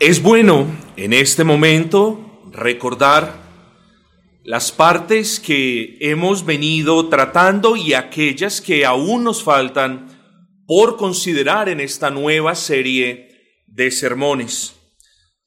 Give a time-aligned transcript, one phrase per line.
[0.00, 3.34] Es bueno en este momento recordar
[4.44, 10.06] las partes que hemos venido tratando y aquellas que aún nos faltan
[10.68, 14.76] por considerar en esta nueva serie de sermones.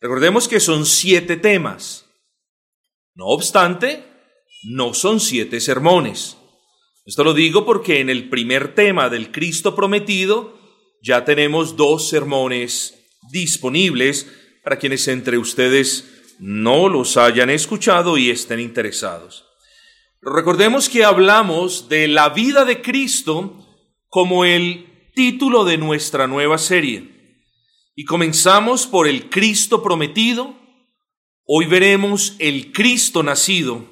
[0.02, 2.08] Recordemos que son siete temas.
[3.16, 4.04] No obstante,
[4.64, 6.36] no son siete sermones.
[7.06, 10.60] Esto lo digo porque en el primer tema del Cristo prometido
[11.02, 12.98] ya tenemos dos sermones
[13.32, 14.28] disponibles
[14.64, 19.46] para quienes entre ustedes no los hayan escuchado y estén interesados.
[20.22, 23.68] Recordemos que hablamos de la vida de Cristo
[24.08, 27.10] como el título de nuestra nueva serie.
[27.96, 30.56] Y comenzamos por el Cristo prometido.
[31.46, 33.86] Hoy veremos el Cristo nacido.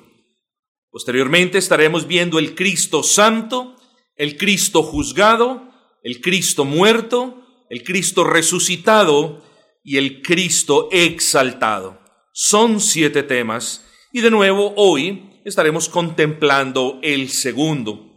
[0.91, 3.75] Posteriormente estaremos viendo el Cristo santo,
[4.15, 5.71] el Cristo juzgado,
[6.03, 9.43] el Cristo muerto, el Cristo resucitado
[9.83, 11.99] y el Cristo exaltado.
[12.31, 18.09] Son siete temas y de nuevo hoy estaremos contemplando el segundo.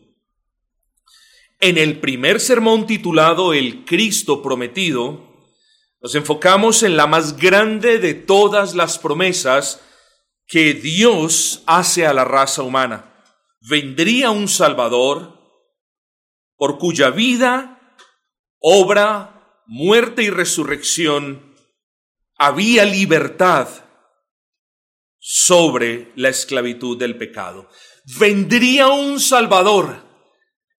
[1.60, 5.32] En el primer sermón titulado El Cristo prometido,
[6.00, 9.80] nos enfocamos en la más grande de todas las promesas
[10.48, 13.14] que Dios hace a la raza humana.
[13.60, 15.38] Vendría un Salvador
[16.56, 17.96] por cuya vida,
[18.58, 21.51] obra, muerte y resurrección
[22.44, 23.68] había libertad
[25.20, 27.68] sobre la esclavitud del pecado.
[28.18, 30.02] Vendría un Salvador,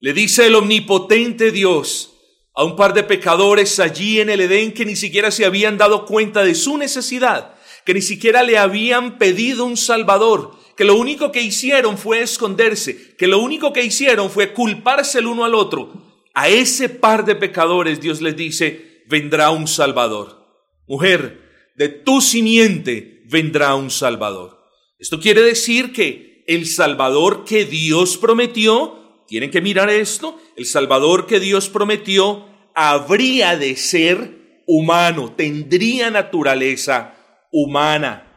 [0.02, 2.16] le dice el omnipotente Dios
[2.53, 6.06] a un par de pecadores allí en el Edén que ni siquiera se habían dado
[6.06, 11.31] cuenta de su necesidad, que ni siquiera le habían pedido un Salvador, que lo único
[11.31, 16.25] que hicieron fue esconderse, que lo único que hicieron fue culparse el uno al otro.
[16.34, 20.44] A ese par de pecadores Dios les dice, vendrá un Salvador.
[20.86, 21.42] Mujer,
[21.75, 24.59] de tu simiente vendrá un Salvador.
[25.00, 31.25] Esto quiere decir que el Salvador que Dios prometió, tienen que mirar esto, el Salvador
[31.25, 32.45] que Dios prometió
[32.75, 37.16] habría de ser humano, tendría naturaleza
[37.51, 38.29] humana.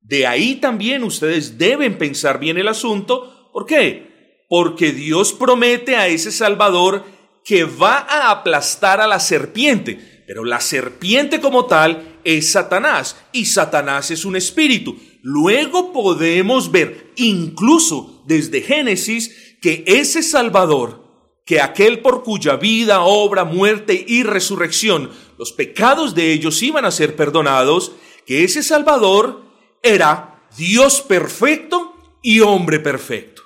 [0.00, 3.50] De ahí también ustedes deben pensar bien el asunto.
[3.52, 4.44] ¿Por qué?
[4.48, 7.04] Porque Dios promete a ese Salvador
[7.44, 10.11] que va a aplastar a la serpiente.
[10.32, 14.96] Pero la serpiente como tal es Satanás y Satanás es un espíritu.
[15.20, 21.04] Luego podemos ver, incluso desde Génesis, que ese Salvador,
[21.44, 26.92] que aquel por cuya vida, obra, muerte y resurrección, los pecados de ellos iban a
[26.92, 27.92] ser perdonados,
[28.24, 29.42] que ese Salvador
[29.82, 33.42] era Dios perfecto y hombre perfecto.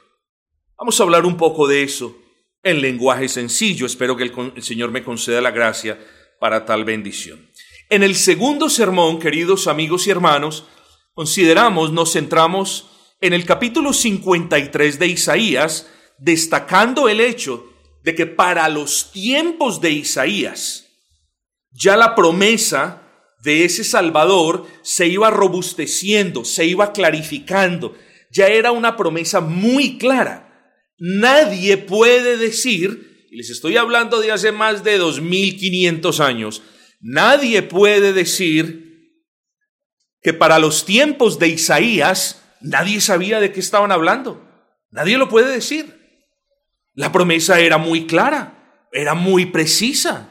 [0.78, 2.16] Vamos a hablar un poco de eso
[2.62, 3.86] en lenguaje sencillo.
[3.86, 5.98] Espero que el, el Señor me conceda la gracia
[6.38, 7.50] para tal bendición.
[7.88, 10.64] En el segundo sermón, queridos amigos y hermanos,
[11.14, 15.88] consideramos, nos centramos en el capítulo 53 de Isaías,
[16.18, 20.86] destacando el hecho de que para los tiempos de Isaías,
[21.70, 23.02] ya la promesa
[23.42, 27.96] de ese Salvador se iba robusteciendo, se iba clarificando,
[28.30, 30.42] ya era una promesa muy clara.
[30.98, 33.05] Nadie puede decir,
[33.36, 36.62] les estoy hablando de hace más de 2500 años,
[37.00, 39.22] Nadie puede decir
[40.22, 44.42] que para los tiempos de Isaías nadie sabía de qué estaban hablando.
[44.90, 45.94] Nadie lo puede decir.
[46.94, 50.30] La promesa era muy clara, era muy precisa.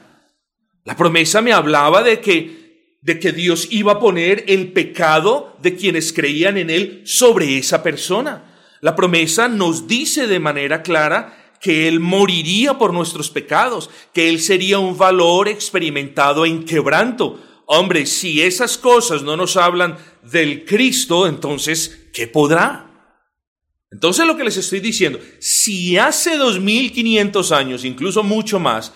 [0.83, 2.65] La promesa me hablaba de que
[3.01, 7.83] de que Dios iba a poner el pecado de quienes creían en él sobre esa
[7.83, 8.79] persona.
[8.81, 14.39] La promesa nos dice de manera clara que Él moriría por nuestros pecados, que Él
[14.39, 17.39] sería un valor experimentado en quebranto.
[17.65, 22.85] Hombre, si esas cosas no nos hablan del Cristo, entonces, ¿qué podrá?
[23.91, 28.93] Entonces lo que les estoy diciendo, si hace 2500 años, incluso mucho más,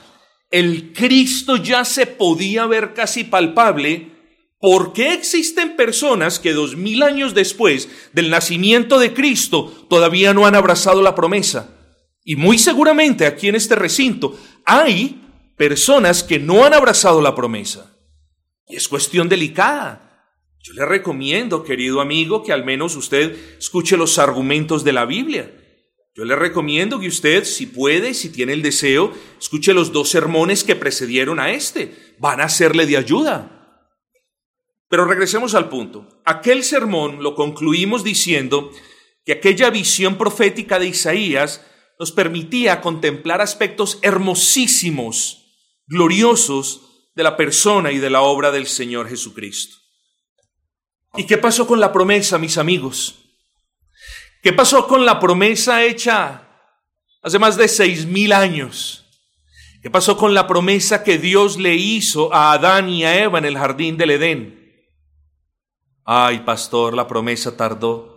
[0.52, 4.12] el Cristo ya se podía ver casi palpable,
[4.60, 10.46] ¿por qué existen personas que dos mil años después del nacimiento de Cristo todavía no
[10.46, 11.79] han abrazado la promesa?
[12.24, 15.22] Y muy seguramente aquí en este recinto hay
[15.58, 17.98] personas que no han abrazado la promesa.
[18.68, 20.06] Y es cuestión delicada.
[20.62, 25.56] Yo le recomiendo, querido amigo, que al menos usted escuche los argumentos de la Biblia.
[26.16, 30.64] Yo le recomiendo que usted, si puede, si tiene el deseo, escuche los dos sermones
[30.64, 32.16] que precedieron a este.
[32.20, 33.88] Van a serle de ayuda.
[34.90, 36.22] Pero regresemos al punto.
[36.26, 38.72] Aquel sermón lo concluimos diciendo
[39.24, 41.66] que aquella visión profética de Isaías
[42.00, 45.46] nos permitía contemplar aspectos hermosísimos,
[45.86, 49.76] gloriosos de la persona y de la obra del Señor Jesucristo.
[51.18, 53.16] ¿Y qué pasó con la promesa, mis amigos?
[54.42, 56.48] ¿Qué pasó con la promesa hecha
[57.22, 59.06] hace más de seis mil años?
[59.82, 63.46] ¿Qué pasó con la promesa que Dios le hizo a Adán y a Eva en
[63.46, 64.60] el jardín del Edén?
[66.06, 68.09] Ay, pastor, la promesa tardó.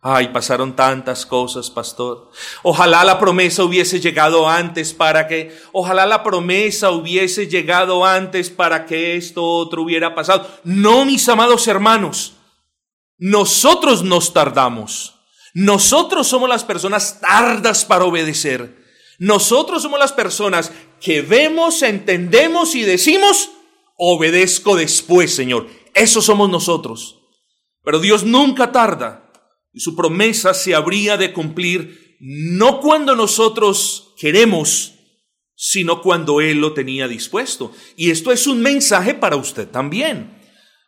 [0.00, 2.30] Ay, pasaron tantas cosas, pastor.
[2.62, 8.86] Ojalá la promesa hubiese llegado antes para que, ojalá la promesa hubiese llegado antes para
[8.86, 10.48] que esto otro hubiera pasado.
[10.62, 12.34] No, mis amados hermanos,
[13.18, 15.16] nosotros nos tardamos.
[15.52, 18.78] Nosotros somos las personas tardas para obedecer.
[19.18, 23.50] Nosotros somos las personas que vemos, entendemos y decimos,
[23.96, 25.66] obedezco después, Señor.
[25.92, 27.16] Eso somos nosotros.
[27.82, 29.27] Pero Dios nunca tarda
[29.78, 34.94] su promesa se habría de cumplir no cuando nosotros queremos,
[35.54, 37.72] sino cuando Él lo tenía dispuesto.
[37.96, 40.36] Y esto es un mensaje para usted también.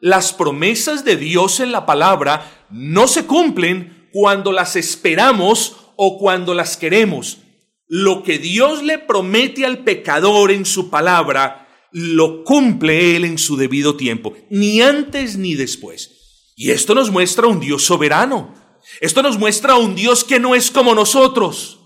[0.00, 6.54] Las promesas de Dios en la palabra no se cumplen cuando las esperamos o cuando
[6.54, 7.38] las queremos.
[7.86, 13.56] Lo que Dios le promete al pecador en su palabra, lo cumple Él en su
[13.56, 16.52] debido tiempo, ni antes ni después.
[16.56, 18.54] Y esto nos muestra un Dios soberano,
[19.00, 21.78] esto nos muestra a un Dios que no es como nosotros.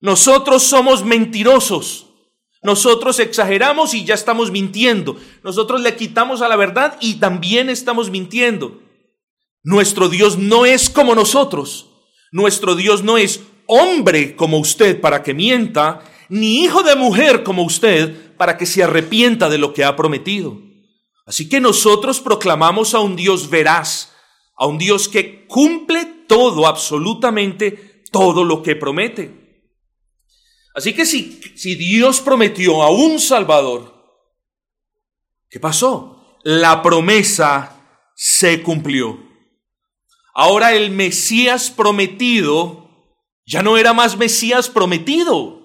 [0.00, 2.06] Nosotros somos mentirosos.
[2.62, 5.16] Nosotros exageramos y ya estamos mintiendo.
[5.42, 8.80] Nosotros le quitamos a la verdad y también estamos mintiendo.
[9.62, 11.86] Nuestro Dios no es como nosotros.
[12.32, 17.62] Nuestro Dios no es hombre como usted para que mienta, ni hijo de mujer como
[17.62, 20.58] usted para que se arrepienta de lo que ha prometido.
[21.26, 24.12] Así que nosotros proclamamos a un Dios veraz,
[24.56, 29.70] a un Dios que cumple todo, absolutamente todo lo que promete.
[30.74, 33.94] Así que si, si Dios prometió a un Salvador,
[35.48, 36.38] ¿qué pasó?
[36.42, 39.18] La promesa se cumplió.
[40.34, 42.84] Ahora el Mesías prometido
[43.46, 45.60] ya no era más Mesías prometido.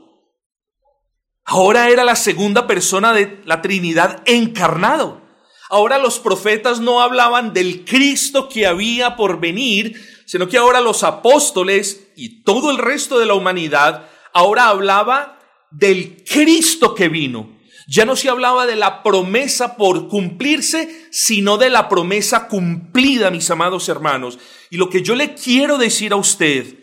[1.46, 5.22] Ahora era la segunda persona de la Trinidad encarnado.
[5.70, 11.04] Ahora los profetas no hablaban del Cristo que había por venir, sino que ahora los
[11.04, 15.40] apóstoles y todo el resto de la humanidad ahora hablaba
[15.70, 17.58] del Cristo que vino.
[17.88, 23.50] Ya no se hablaba de la promesa por cumplirse, sino de la promesa cumplida, mis
[23.50, 24.38] amados hermanos.
[24.70, 26.79] Y lo que yo le quiero decir a usted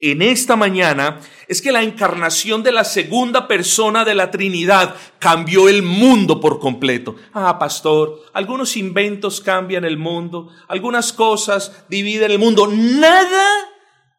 [0.00, 5.68] en esta mañana es que la encarnación de la segunda persona de la Trinidad cambió
[5.68, 7.16] el mundo por completo.
[7.32, 12.68] Ah, pastor, algunos inventos cambian el mundo, algunas cosas dividen el mundo.
[12.72, 13.44] Nada,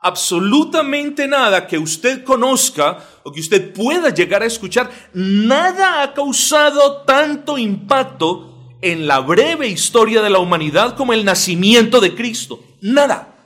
[0.02, 7.04] absolutamente nada que usted conozca o que usted pueda llegar a escuchar, nada ha causado
[7.04, 12.62] tanto impacto en la breve historia de la humanidad como el nacimiento de Cristo.
[12.82, 13.39] Nada.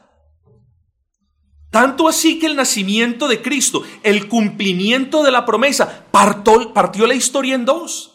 [1.73, 7.55] Tanto así que el nacimiento de Cristo, el cumplimiento de la promesa, partió la historia
[7.55, 8.11] en dos.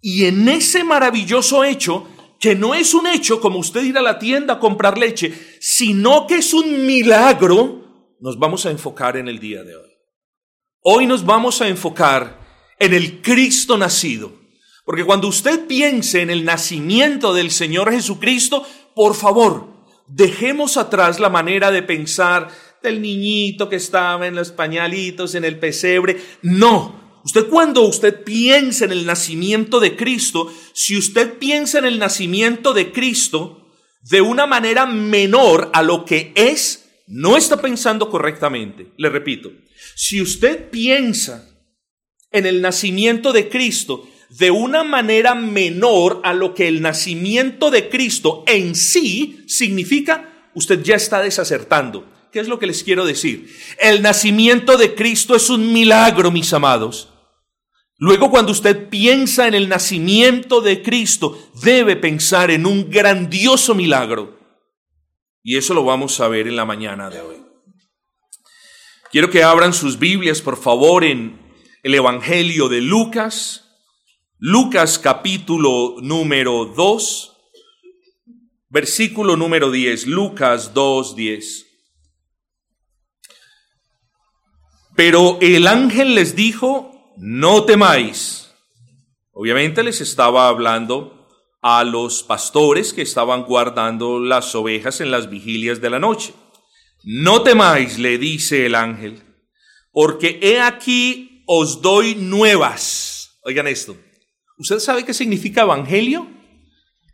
[0.00, 2.08] Y en ese maravilloso hecho,
[2.40, 6.26] que no es un hecho como usted ir a la tienda a comprar leche, sino
[6.26, 9.90] que es un milagro, nos vamos a enfocar en el día de hoy.
[10.82, 14.32] Hoy nos vamos a enfocar en el Cristo nacido.
[14.84, 18.66] Porque cuando usted piense en el nacimiento del Señor Jesucristo,
[18.96, 19.79] por favor,
[20.10, 22.48] Dejemos atrás la manera de pensar
[22.82, 26.20] del niñito que estaba en los pañalitos, en el pesebre.
[26.42, 27.20] No.
[27.24, 32.72] Usted cuando usted piensa en el nacimiento de Cristo, si usted piensa en el nacimiento
[32.72, 33.68] de Cristo
[34.02, 38.92] de una manera menor a lo que es, no está pensando correctamente.
[38.96, 39.52] Le repito,
[39.94, 41.46] si usted piensa
[42.32, 44.08] en el nacimiento de Cristo
[44.38, 50.82] de una manera menor a lo que el nacimiento de Cristo en sí significa, usted
[50.82, 52.06] ya está desacertando.
[52.32, 53.52] ¿Qué es lo que les quiero decir?
[53.80, 57.08] El nacimiento de Cristo es un milagro, mis amados.
[57.98, 64.38] Luego, cuando usted piensa en el nacimiento de Cristo, debe pensar en un grandioso milagro.
[65.42, 67.36] Y eso lo vamos a ver en la mañana de hoy.
[69.10, 71.40] Quiero que abran sus Biblias, por favor, en
[71.82, 73.69] el Evangelio de Lucas,
[74.42, 77.36] Lucas capítulo número 2,
[78.70, 81.66] versículo número 10, Lucas 2, 10.
[84.96, 88.50] Pero el ángel les dijo, no temáis.
[89.32, 91.28] Obviamente les estaba hablando
[91.60, 96.32] a los pastores que estaban guardando las ovejas en las vigilias de la noche.
[97.04, 99.22] No temáis, le dice el ángel,
[99.92, 103.38] porque he aquí os doy nuevas.
[103.42, 103.98] Oigan esto
[104.60, 106.28] ¿Usted sabe qué significa evangelio?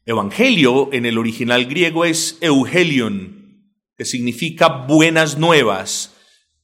[0.04, 6.16] Evangelio en el original griego es eugelion, que significa buenas nuevas.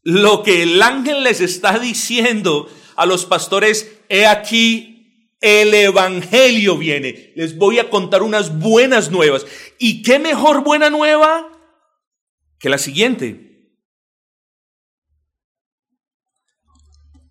[0.03, 7.33] Lo que el ángel les está diciendo a los pastores, he aquí, el evangelio viene.
[7.37, 9.47] Les voy a contar unas buenas nuevas.
[9.79, 11.49] ¿Y qué mejor buena nueva
[12.59, 13.71] que la siguiente?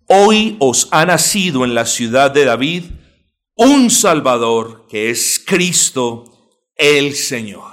[0.06, 2.84] Hoy os ha nacido en la ciudad de David
[3.64, 6.24] un Salvador que es Cristo
[6.74, 7.70] el Señor.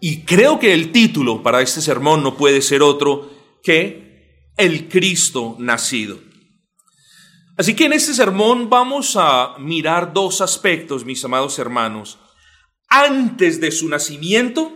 [0.00, 3.30] Y creo que el título para este sermón no puede ser otro
[3.62, 6.18] que el Cristo nacido.
[7.58, 12.18] Así que en este sermón vamos a mirar dos aspectos, mis amados hermanos.
[12.88, 14.72] Antes de su nacimiento,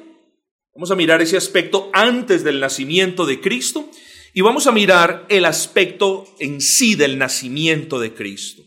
[0.74, 3.88] vamos a mirar ese aspecto antes del nacimiento de Cristo
[4.34, 8.62] y vamos a mirar el aspecto en sí del nacimiento de Cristo.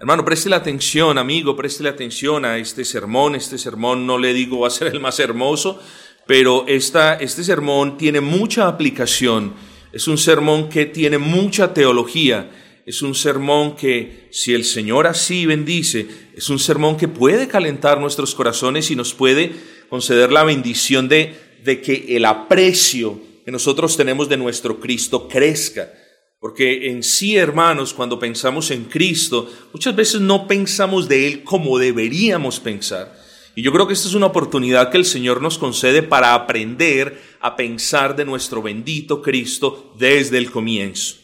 [0.00, 3.34] Hermano, preste la atención, amigo, preste la atención a este sermón.
[3.34, 5.82] Este sermón no le digo va a ser el más hermoso,
[6.26, 9.54] pero esta, este sermón tiene mucha aplicación.
[9.92, 12.50] Es un sermón que tiene mucha teología.
[12.86, 18.00] Es un sermón que, si el Señor así bendice, es un sermón que puede calentar
[18.00, 19.52] nuestros corazones y nos puede
[19.90, 21.34] conceder la bendición de,
[21.64, 25.92] de que el aprecio nosotros tenemos de nuestro Cristo crezca.
[26.40, 31.78] Porque en sí, hermanos, cuando pensamos en Cristo, muchas veces no pensamos de Él como
[31.78, 33.18] deberíamos pensar.
[33.56, 37.20] Y yo creo que esta es una oportunidad que el Señor nos concede para aprender
[37.40, 41.16] a pensar de nuestro bendito Cristo desde el comienzo.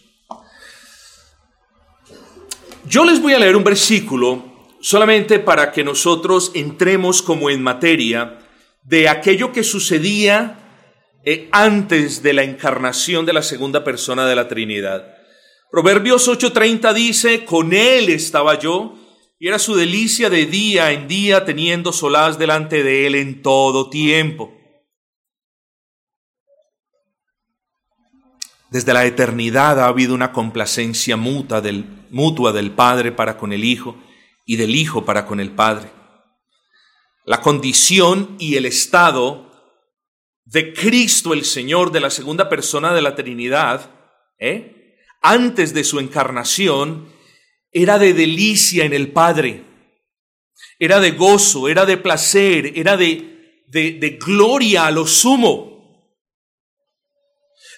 [2.88, 8.40] Yo les voy a leer un versículo solamente para que nosotros entremos como en materia
[8.82, 10.63] de aquello que sucedía
[11.24, 15.14] eh, antes de la encarnación de la segunda persona de la Trinidad.
[15.70, 18.94] Proverbios 8:30 dice, con él estaba yo,
[19.38, 23.90] y era su delicia de día en día, teniendo solaz delante de él en todo
[23.90, 24.52] tiempo.
[28.70, 33.96] Desde la eternidad ha habido una complacencia del, mutua del Padre para con el Hijo
[34.44, 35.90] y del Hijo para con el Padre.
[37.24, 39.43] La condición y el estado
[40.44, 43.90] de Cristo el Señor, de la segunda persona de la Trinidad,
[44.38, 44.96] ¿eh?
[45.22, 47.08] antes de su encarnación,
[47.72, 49.64] era de delicia en el Padre,
[50.78, 55.74] era de gozo, era de placer, era de, de, de gloria a lo sumo.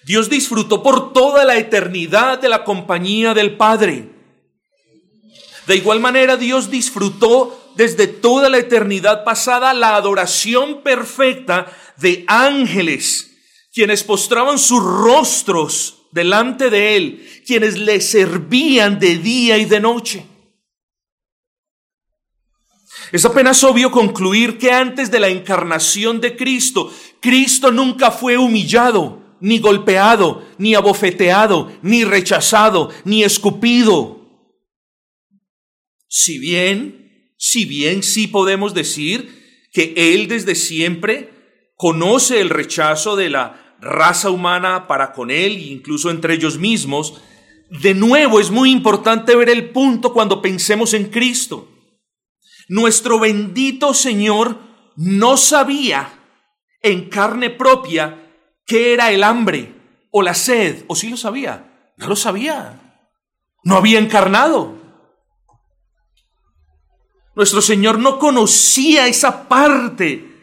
[0.05, 4.09] Dios disfrutó por toda la eternidad de la compañía del Padre.
[5.67, 11.67] De igual manera, Dios disfrutó desde toda la eternidad pasada la adoración perfecta
[11.99, 13.31] de ángeles,
[13.73, 20.27] quienes postraban sus rostros delante de Él, quienes le servían de día y de noche.
[23.13, 29.37] Es apenas obvio concluir que antes de la encarnación de Cristo, Cristo nunca fue humillado,
[29.41, 34.17] ni golpeado, ni abofeteado, ni rechazado, ni escupido.
[36.09, 41.36] Si bien, si bien sí podemos decir que Él desde siempre
[41.77, 47.23] conoce el rechazo de la raza humana para con él, incluso entre ellos mismos,
[47.71, 51.69] de nuevo es muy importante ver el punto cuando pensemos en Cristo.
[52.69, 54.59] Nuestro bendito Señor
[54.97, 56.13] no sabía
[56.83, 58.33] en carne propia
[58.65, 59.75] qué era el hambre
[60.11, 63.03] o la sed, o sí lo sabía, no lo sabía,
[63.65, 64.75] no había encarnado.
[67.35, 70.36] Nuestro Señor no conocía esa parte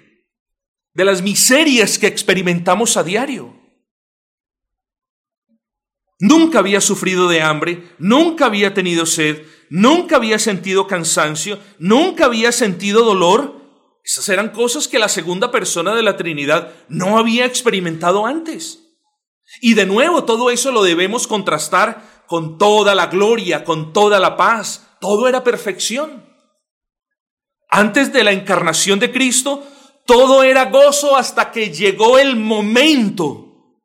[0.93, 3.53] de las miserias que experimentamos a diario.
[6.19, 12.51] Nunca había sufrido de hambre, nunca había tenido sed, nunca había sentido cansancio, nunca había
[12.51, 13.62] sentido dolor.
[14.03, 18.79] Esas eran cosas que la segunda persona de la Trinidad no había experimentado antes.
[19.62, 24.38] Y de nuevo todo eso lo debemos contrastar con toda la gloria, con toda la
[24.38, 24.88] paz.
[25.01, 26.25] Todo era perfección.
[27.69, 29.65] Antes de la encarnación de Cristo,
[30.05, 33.79] todo era gozo hasta que llegó el momento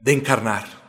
[0.00, 0.80] de encarnar.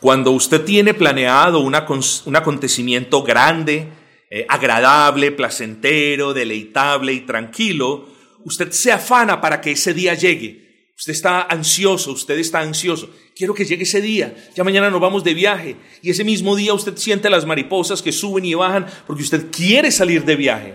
[0.00, 3.88] Cuando usted tiene planeado un acontecimiento grande,
[4.34, 8.08] eh, agradable, placentero, deleitable y tranquilo,
[8.44, 10.90] usted se afana para que ese día llegue.
[10.96, 13.10] Usted está ansioso, usted está ansioso.
[13.34, 14.34] Quiero que llegue ese día.
[14.54, 15.76] Ya mañana nos vamos de viaje.
[16.02, 19.90] Y ese mismo día usted siente las mariposas que suben y bajan porque usted quiere
[19.90, 20.74] salir de viaje.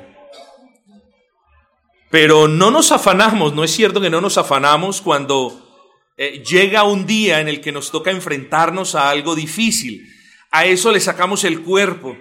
[2.10, 5.68] Pero no nos afanamos, no es cierto que no nos afanamos cuando
[6.18, 10.08] eh, llega un día en el que nos toca enfrentarnos a algo difícil.
[10.50, 12.18] A eso le sacamos el cuerpo,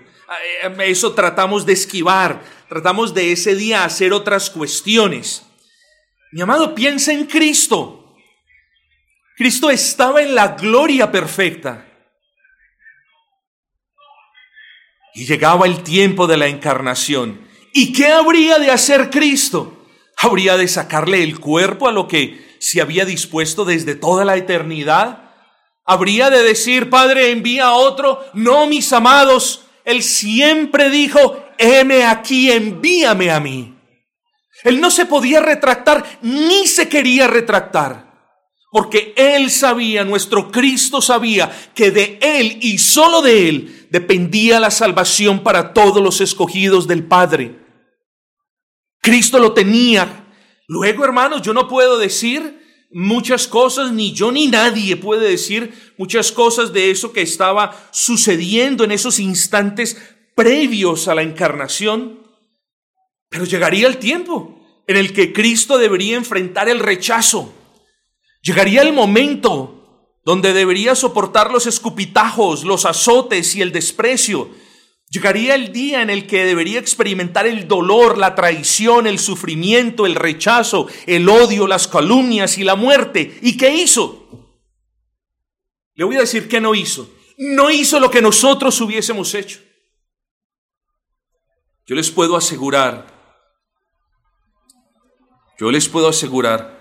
[0.63, 5.45] a eso tratamos de esquivar, tratamos de ese día hacer otras cuestiones.
[6.33, 8.06] Mi amado, piensa en Cristo.
[9.37, 11.87] Cristo estaba en la gloria perfecta.
[15.15, 17.47] Y llegaba el tiempo de la encarnación.
[17.75, 19.87] ¿Y qué habría de hacer Cristo?
[20.17, 25.33] ¿Habría de sacarle el cuerpo a lo que se había dispuesto desde toda la eternidad?
[25.85, 28.25] ¿Habría de decir, Padre, envía a otro?
[28.33, 33.79] No, mis amados, Él siempre dijo, heme aquí, envíame a mí.
[34.65, 38.06] Él no se podía retractar ni se quería retractar.
[38.71, 44.71] Porque Él sabía, nuestro Cristo sabía, que de Él y solo de Él dependía la
[44.71, 47.59] salvación para todos los escogidos del Padre.
[49.01, 50.27] Cristo lo tenía.
[50.67, 56.33] Luego, hermanos, yo no puedo decir muchas cosas, ni yo ni nadie puede decir muchas
[56.33, 59.97] cosas de eso que estaba sucediendo en esos instantes
[60.35, 62.21] previos a la encarnación.
[63.29, 67.53] Pero llegaría el tiempo en el que Cristo debería enfrentar el rechazo.
[68.47, 74.49] Llegaría el momento donde debería soportar los escupitajos, los azotes y el desprecio.
[75.11, 80.15] Llegaría el día en el que debería experimentar el dolor, la traición, el sufrimiento, el
[80.15, 83.37] rechazo, el odio, las calumnias y la muerte.
[83.43, 84.29] ¿Y qué hizo?
[85.95, 87.11] Le voy a decir qué no hizo.
[87.39, 89.59] No hizo lo que nosotros hubiésemos hecho.
[91.85, 93.13] Yo les puedo asegurar,
[95.59, 96.77] yo les puedo asegurar,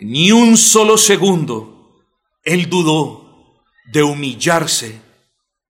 [0.00, 1.70] ni un solo segundo
[2.44, 5.00] él dudó de humillarse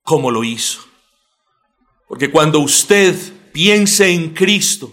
[0.02, 0.80] como lo hizo.
[2.08, 3.14] Porque cuando usted
[3.52, 4.92] piense en Cristo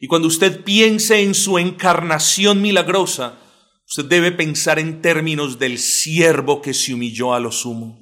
[0.00, 3.38] y cuando usted piense en su encarnación milagrosa,
[3.86, 8.00] usted debe pensar en términos del siervo que se humilló a lo sumo.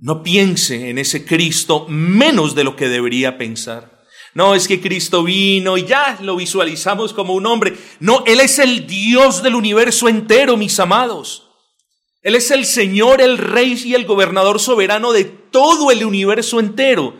[0.00, 3.95] No piense en ese Cristo menos de lo que debería pensar.
[4.36, 7.74] No es que Cristo vino y ya lo visualizamos como un hombre.
[8.00, 11.48] No, Él es el Dios del universo entero, mis amados.
[12.20, 17.14] Él es el Señor, el Rey y el gobernador soberano de todo el universo entero.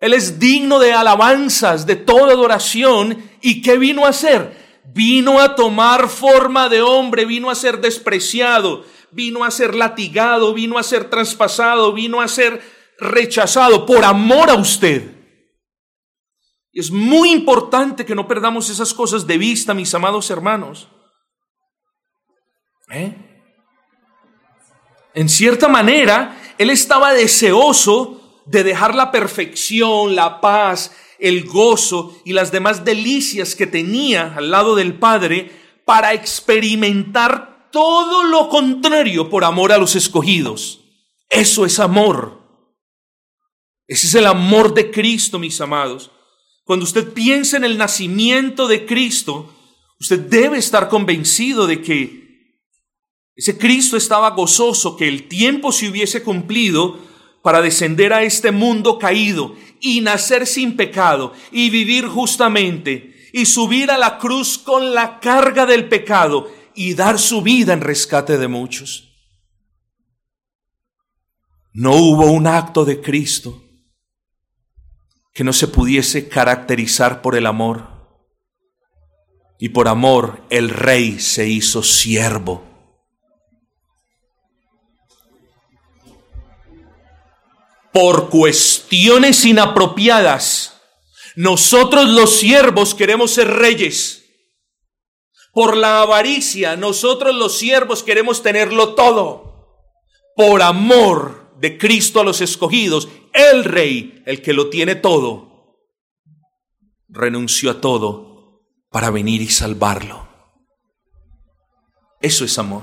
[0.00, 3.22] Él es digno de alabanzas, de toda adoración.
[3.42, 4.80] ¿Y qué vino a hacer?
[4.94, 10.78] Vino a tomar forma de hombre, vino a ser despreciado, vino a ser latigado, vino
[10.78, 12.62] a ser traspasado, vino a ser
[12.98, 15.23] rechazado por amor a usted.
[16.74, 20.88] Es muy importante que no perdamos esas cosas de vista, mis amados hermanos.
[22.90, 23.14] ¿Eh?
[25.14, 32.32] En cierta manera, él estaba deseoso de dejar la perfección, la paz, el gozo y
[32.32, 35.50] las demás delicias que tenía al lado del Padre
[35.84, 40.80] para experimentar todo lo contrario por amor a los escogidos.
[41.30, 42.42] Eso es amor.
[43.86, 46.10] Ese es el amor de Cristo, mis amados.
[46.64, 49.54] Cuando usted piensa en el nacimiento de Cristo,
[50.00, 52.24] usted debe estar convencido de que
[53.36, 56.98] ese Cristo estaba gozoso, que el tiempo se hubiese cumplido
[57.42, 63.90] para descender a este mundo caído y nacer sin pecado y vivir justamente y subir
[63.90, 68.48] a la cruz con la carga del pecado y dar su vida en rescate de
[68.48, 69.12] muchos.
[71.74, 73.63] No hubo un acto de Cristo
[75.34, 77.88] que no se pudiese caracterizar por el amor.
[79.58, 82.62] Y por amor el rey se hizo siervo.
[87.92, 90.80] Por cuestiones inapropiadas,
[91.36, 94.24] nosotros los siervos queremos ser reyes.
[95.52, 99.78] Por la avaricia, nosotros los siervos queremos tenerlo todo.
[100.36, 105.78] Por amor de Cristo a los escogidos, el rey, el que lo tiene todo,
[107.08, 110.28] renunció a todo para venir y salvarlo.
[112.20, 112.82] Eso es amor.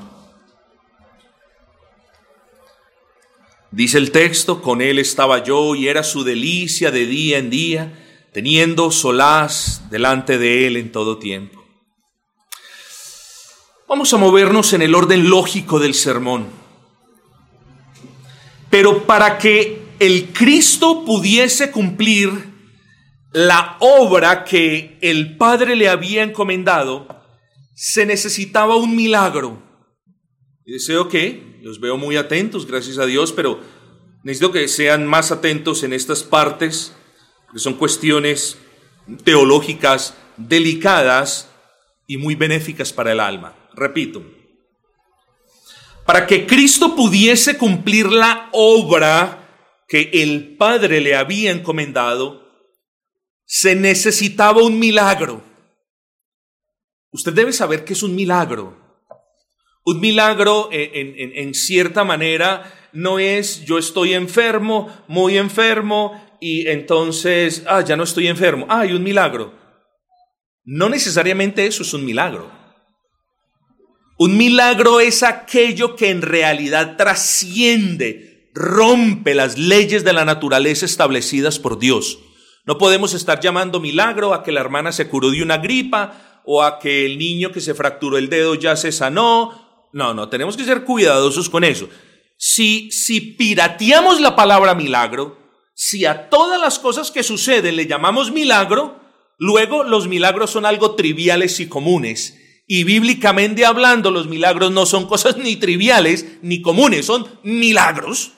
[3.70, 8.30] Dice el texto, con él estaba yo y era su delicia de día en día,
[8.34, 11.63] teniendo solaz delante de él en todo tiempo.
[13.88, 16.61] Vamos a movernos en el orden lógico del sermón.
[18.71, 22.31] Pero para que el Cristo pudiese cumplir
[23.34, 27.07] la obra que el Padre le había encomendado,
[27.75, 29.62] se necesitaba un milagro.
[30.65, 33.60] Y deseo que, los veo muy atentos, gracias a Dios, pero
[34.23, 36.95] necesito que sean más atentos en estas partes,
[37.53, 38.57] que son cuestiones
[39.23, 41.49] teológicas delicadas
[42.07, 43.55] y muy benéficas para el alma.
[43.73, 44.23] Repito,
[46.06, 49.38] para que Cristo pudiese cumplir la obra
[49.88, 52.42] que el Padre le había encomendado,
[53.46, 55.44] se necesitaba un milagro.
[57.12, 58.78] Usted debe saber que es un milagro.
[59.84, 67.64] Un milagro en, en, cierta manera no es yo estoy enfermo, muy enfermo, y entonces,
[67.68, 69.54] ah, ya no estoy enfermo, ah, hay un milagro.
[70.64, 72.61] No necesariamente eso es un milagro.
[74.23, 81.57] Un milagro es aquello que en realidad trasciende, rompe las leyes de la naturaleza establecidas
[81.57, 82.19] por Dios.
[82.63, 86.62] No podemos estar llamando milagro a que la hermana se curó de una gripa o
[86.62, 89.89] a que el niño que se fracturó el dedo ya se sanó.
[89.91, 91.89] No, no, tenemos que ser cuidadosos con eso.
[92.38, 95.39] Si, si pirateamos la palabra milagro,
[95.73, 98.99] si a todas las cosas que suceden le llamamos milagro,
[99.39, 102.38] luego los milagros son algo triviales y comunes
[102.73, 108.31] y bíblicamente hablando, los milagros no son cosas ni triviales ni comunes, son milagros.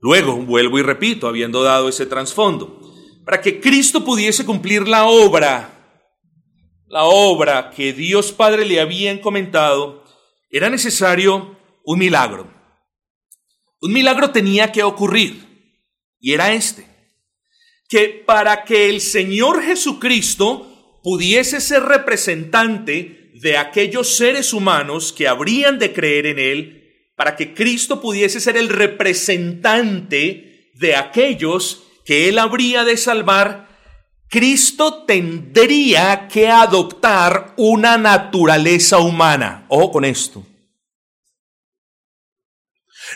[0.00, 2.80] Luego, vuelvo y repito, habiendo dado ese trasfondo,
[3.24, 6.02] para que Cristo pudiese cumplir la obra,
[6.88, 10.02] la obra que Dios Padre le había encomendado,
[10.50, 12.52] era necesario un milagro.
[13.80, 15.76] Un milagro tenía que ocurrir,
[16.18, 16.84] y era este,
[17.88, 20.67] que para que el Señor Jesucristo
[21.02, 26.74] pudiese ser representante de aquellos seres humanos que habrían de creer en Él,
[27.16, 33.68] para que Cristo pudiese ser el representante de aquellos que Él habría de salvar,
[34.28, 39.64] Cristo tendría que adoptar una naturaleza humana.
[39.68, 40.44] Ojo con esto.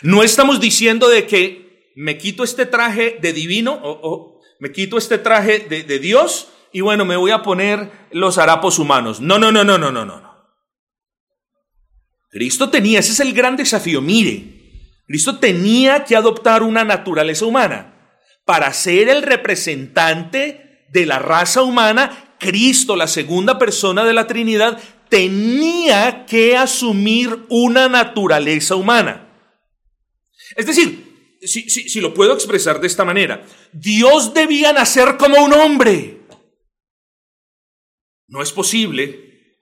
[0.01, 5.19] No estamos diciendo de que me quito este traje de divino, o, me quito este
[5.19, 9.21] traje de, de Dios y bueno, me voy a poner los harapos humanos.
[9.21, 10.33] No, no, no, no, no, no, no.
[12.31, 14.01] Cristo tenía, ese es el gran desafío.
[14.01, 14.43] Mire,
[15.05, 17.93] Cristo tenía que adoptar una naturaleza humana
[18.43, 22.35] para ser el representante de la raza humana.
[22.39, 29.27] Cristo, la segunda persona de la Trinidad, tenía que asumir una naturaleza humana.
[30.55, 35.53] Es decir, si, si lo puedo expresar de esta manera, Dios debía nacer como un
[35.53, 36.22] hombre.
[38.33, 39.59] No es posible.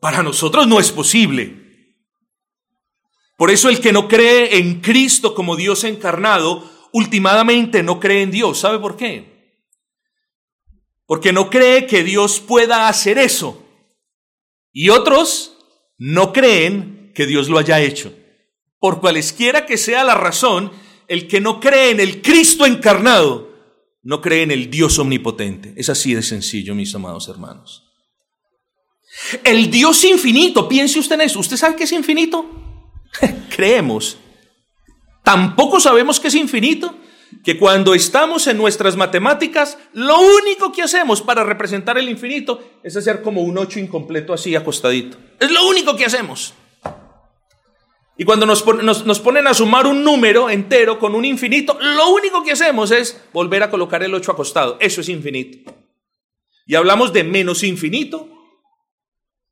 [0.00, 1.98] Para nosotros no es posible.
[3.36, 8.30] Por eso el que no cree en Cristo como Dios encarnado, últimamente no cree en
[8.30, 8.60] Dios.
[8.60, 9.60] ¿Sabe por qué?
[11.04, 13.62] Porque no cree que Dios pueda hacer eso.
[14.72, 15.58] Y otros
[15.98, 18.14] no creen que Dios lo haya hecho.
[18.78, 20.72] Por cualesquiera que sea la razón,
[21.08, 23.51] el que no cree en el Cristo encarnado,
[24.02, 25.74] no cree en el Dios omnipotente.
[25.76, 27.84] Es así de sencillo, mis amados hermanos.
[29.44, 31.38] El Dios infinito, piense usted en eso.
[31.38, 32.44] ¿Usted sabe qué es infinito?
[33.54, 34.18] Creemos.
[35.22, 36.96] Tampoco sabemos qué es infinito.
[37.44, 42.96] Que cuando estamos en nuestras matemáticas, lo único que hacemos para representar el infinito es
[42.96, 45.16] hacer como un 8 incompleto así acostadito.
[45.40, 46.54] Es lo único que hacemos.
[48.22, 48.64] Y cuando nos,
[49.04, 53.20] nos, ponen a sumar un número entero con un infinito, lo único que hacemos es
[53.32, 54.76] volver a colocar el 8 acostado.
[54.78, 55.74] Eso es infinito.
[56.64, 58.28] Y hablamos de menos infinito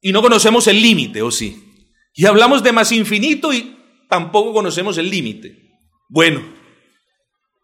[0.00, 1.90] y no conocemos el límite, ¿o sí?
[2.14, 3.76] Y hablamos de más infinito y
[4.08, 5.72] tampoco conocemos el límite.
[6.08, 6.40] Bueno,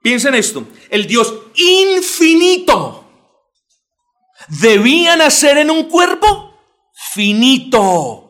[0.02, 3.08] piensen esto, el Dios infinito
[4.60, 6.58] debía nacer en un cuerpo
[7.12, 8.25] finito.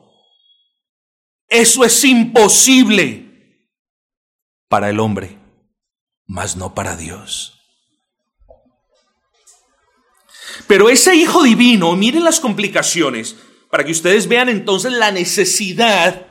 [1.48, 3.26] Eso es imposible
[4.68, 5.38] para el hombre,
[6.26, 7.60] mas no para Dios.
[10.66, 13.36] Pero ese Hijo Divino, miren las complicaciones,
[13.70, 16.26] para que ustedes vean entonces la necesidad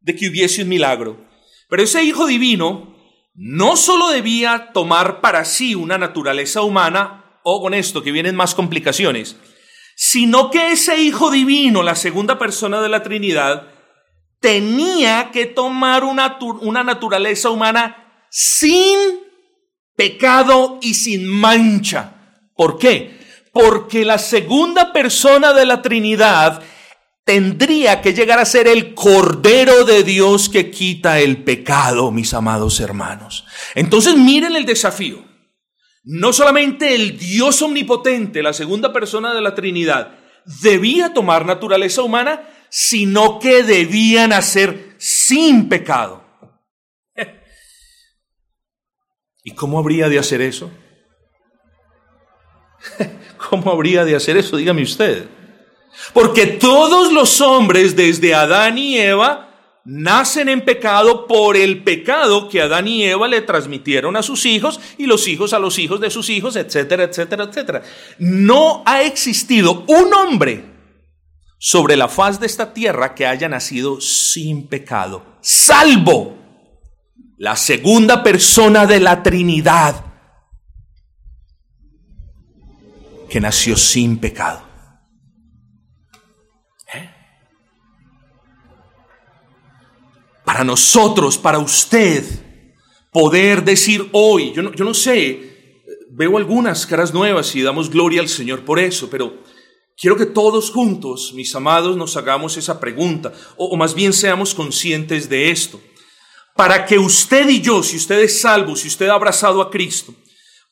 [0.00, 1.24] de que hubiese un milagro.
[1.68, 2.96] Pero ese Hijo Divino
[3.34, 8.54] no solo debía tomar para sí una naturaleza humana, o con esto que vienen más
[8.54, 9.36] complicaciones,
[9.96, 13.77] sino que ese Hijo Divino, la segunda persona de la Trinidad,
[14.40, 18.98] tenía que tomar una, una naturaleza humana sin
[19.96, 22.14] pecado y sin mancha.
[22.54, 23.18] ¿Por qué?
[23.52, 26.62] Porque la segunda persona de la Trinidad
[27.24, 32.80] tendría que llegar a ser el Cordero de Dios que quita el pecado, mis amados
[32.80, 33.44] hermanos.
[33.74, 35.24] Entonces miren el desafío.
[36.04, 40.12] No solamente el Dios omnipotente, la segunda persona de la Trinidad,
[40.62, 46.24] debía tomar naturaleza humana, sino que debían hacer sin pecado.
[49.44, 50.70] ¿Y cómo habría de hacer eso?
[53.50, 54.56] ¿Cómo habría de hacer eso?
[54.56, 55.26] Dígame usted.
[56.12, 59.48] Porque todos los hombres, desde Adán y Eva,
[59.84, 64.78] nacen en pecado por el pecado que Adán y Eva le transmitieron a sus hijos
[64.98, 67.82] y los hijos a los hijos de sus hijos, etcétera, etcétera, etcétera.
[68.18, 70.77] No ha existido un hombre
[71.58, 76.36] sobre la faz de esta tierra que haya nacido sin pecado, salvo
[77.36, 80.04] la segunda persona de la Trinidad
[83.28, 84.68] que nació sin pecado.
[90.48, 92.24] para nosotros, para usted,
[93.12, 98.22] poder decir hoy, yo no, yo no sé, veo algunas caras nuevas y damos gloria
[98.22, 99.42] al Señor por eso, pero
[99.98, 105.28] quiero que todos juntos, mis amados, nos hagamos esa pregunta, o, más bien seamos conscientes
[105.28, 105.80] de esto.
[106.54, 110.14] Para que usted y yo, si usted es salvo, si usted ha abrazado a Cristo,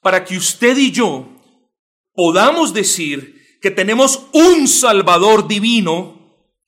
[0.00, 1.28] para que usted y yo
[2.14, 6.16] podamos decir que tenemos un Salvador divino,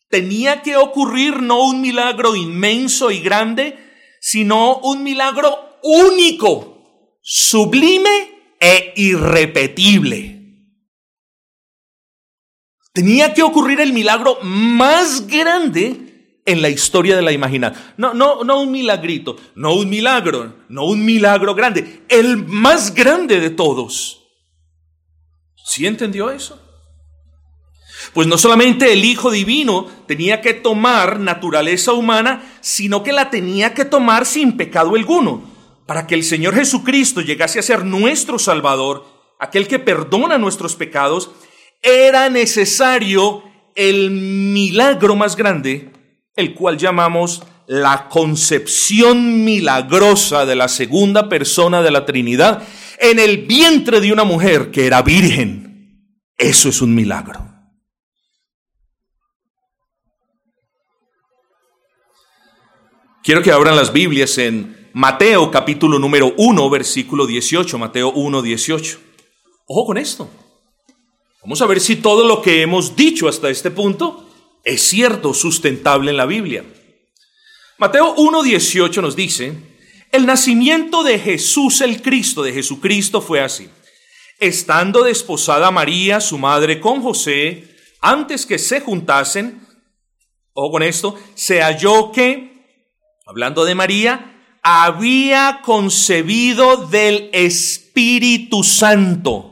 [0.09, 3.79] tenía que ocurrir no un milagro inmenso y grande,
[4.21, 10.38] sino un milagro único, sublime e irrepetible.
[12.99, 17.81] Tenía que ocurrir el milagro más grande en la historia de la imaginación.
[17.97, 23.39] No, no, no un milagrito, no un milagro, no un milagro grande, el más grande
[23.39, 24.27] de todos.
[25.65, 26.61] ¿Sí entendió eso?
[28.15, 33.75] Pues no solamente el Hijo Divino tenía que tomar naturaleza humana, sino que la tenía
[33.75, 35.45] que tomar sin pecado alguno.
[35.87, 39.07] Para que el Señor Jesucristo llegase a ser nuestro Salvador,
[39.39, 41.31] aquel que perdona nuestros pecados,
[41.83, 43.43] era necesario
[43.75, 45.91] el milagro más grande,
[46.35, 52.63] el cual llamamos la concepción milagrosa de la segunda persona de la Trinidad
[52.99, 56.03] en el vientre de una mujer que era virgen.
[56.37, 57.45] Eso es un milagro.
[63.23, 68.99] Quiero que abran las Biblias en Mateo capítulo número 1, versículo 18, Mateo 1, 18.
[69.67, 70.31] Ojo con esto.
[71.49, 74.29] Vamos a ver si todo lo que hemos dicho hasta este punto
[74.65, 76.63] es cierto, sustentable en la Biblia.
[77.79, 79.55] Mateo 1, 18 nos dice,
[80.13, 83.71] el nacimiento de Jesús el Cristo, de Jesucristo, fue así.
[84.39, 89.67] Estando desposada María, su madre, con José, antes que se juntasen,
[90.53, 92.63] ojo con esto, se halló que
[93.25, 99.48] hablando de María, había concebido del Espíritu Santo.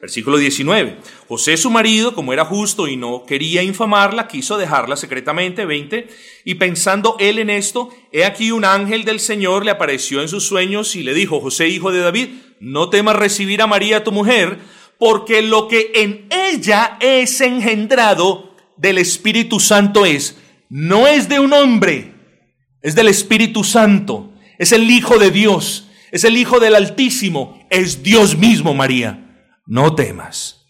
[0.00, 0.98] Versículo 19.
[1.26, 5.66] José su marido, como era justo y no quería infamarla, quiso dejarla secretamente.
[5.66, 6.06] 20.
[6.44, 10.44] Y pensando él en esto, he aquí un ángel del Señor le apareció en sus
[10.44, 12.28] sueños y le dijo, José hijo de David,
[12.60, 14.58] no temas recibir a María tu mujer,
[14.98, 20.36] porque lo que en ella es engendrado del Espíritu Santo es,
[20.68, 22.14] no es de un hombre,
[22.82, 28.04] es del Espíritu Santo, es el Hijo de Dios, es el Hijo del Altísimo, es
[28.04, 29.27] Dios mismo, María.
[29.68, 30.66] No temas.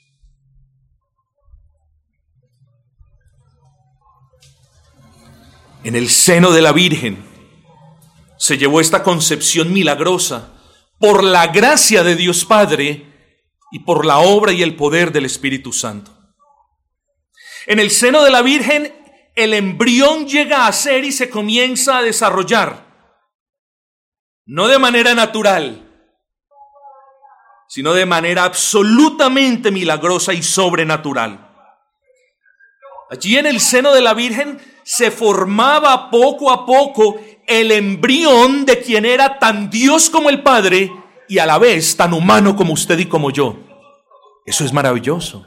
[5.84, 7.24] En el seno de la Virgen
[8.38, 10.52] se llevó esta concepción milagrosa
[10.98, 13.06] por la gracia de Dios Padre
[13.70, 16.10] y por la obra y el poder del Espíritu Santo.
[17.66, 18.92] En el seno de la Virgen,
[19.36, 23.14] el embrión llega a ser y se comienza a desarrollar.
[24.44, 25.87] No de manera natural,
[27.68, 31.44] sino de manera absolutamente milagrosa y sobrenatural.
[33.10, 38.80] Allí en el seno de la Virgen se formaba poco a poco el embrión de
[38.80, 40.90] quien era tan Dios como el Padre
[41.28, 43.56] y a la vez tan humano como usted y como yo.
[44.46, 45.44] Eso es maravilloso.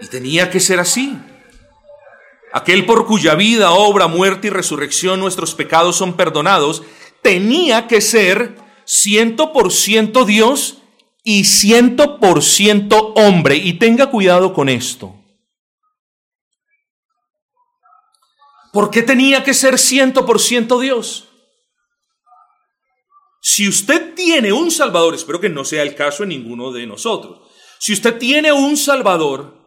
[0.00, 1.18] Y tenía que ser así.
[2.52, 6.82] Aquel por cuya vida, obra, muerte y resurrección nuestros pecados son perdonados,
[7.22, 10.78] tenía que ser ciento por ciento Dios
[11.22, 13.56] y ciento por ciento hombre.
[13.56, 15.14] Y tenga cuidado con esto.
[18.72, 21.28] ¿Por qué tenía que ser ciento por ciento Dios?
[23.42, 27.48] Si usted tiene un Salvador, espero que no sea el caso en ninguno de nosotros,
[27.78, 29.58] si usted tiene un Salvador,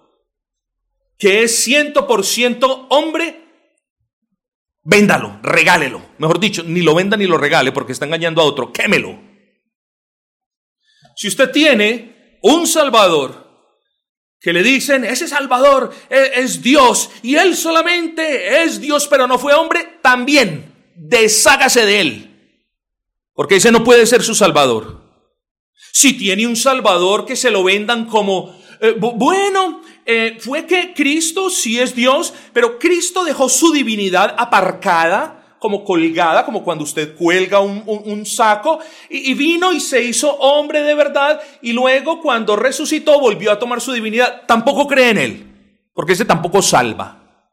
[1.17, 3.42] que es ciento por ciento hombre,
[4.83, 6.01] véndalo, regálelo.
[6.17, 9.19] Mejor dicho, ni lo venda ni lo regale porque está engañando a otro, quémelo.
[11.15, 13.43] Si usted tiene un Salvador
[14.39, 19.39] que le dicen, ese Salvador es, es Dios y él solamente es Dios pero no
[19.39, 22.57] fue hombre, también deshágase de él,
[23.33, 25.01] porque ese no puede ser su Salvador.
[25.91, 31.49] Si tiene un Salvador que se lo vendan como, eh, bueno, eh, fue que Cristo
[31.49, 37.61] sí es Dios, pero Cristo dejó su divinidad aparcada como colgada, como cuando usted cuelga
[37.61, 43.49] un, saco, y, vino y se hizo hombre de verdad, y luego cuando resucitó volvió
[43.49, 44.41] a tomar su divinidad.
[44.45, 47.45] Tampoco cree en él, porque ese tampoco salva.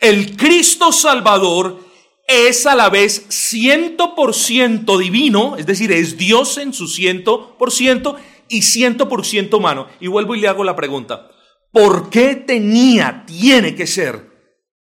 [0.00, 1.78] El Cristo Salvador
[2.26, 7.56] es a la vez ciento por ciento divino, es decir, es Dios en su ciento
[7.56, 8.16] por ciento
[8.48, 9.86] y ciento por ciento humano.
[10.00, 11.30] Y vuelvo y le hago la pregunta,
[11.76, 14.30] ¿por qué tenía, tiene que ser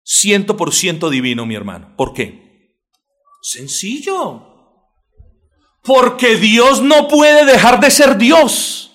[0.05, 1.95] ciento por ciento divino, mi hermano.
[1.97, 2.77] ¿Por qué?
[3.41, 4.43] Sencillo.
[5.83, 8.91] Porque Dios no puede dejar de ser Dios.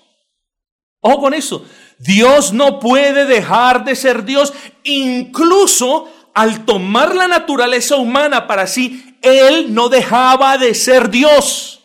[1.00, 1.66] Ojo con eso.
[1.98, 9.18] Dios no puede dejar de ser Dios, incluso al tomar la naturaleza humana para sí,
[9.24, 11.80] Él no dejaba de ser Dios.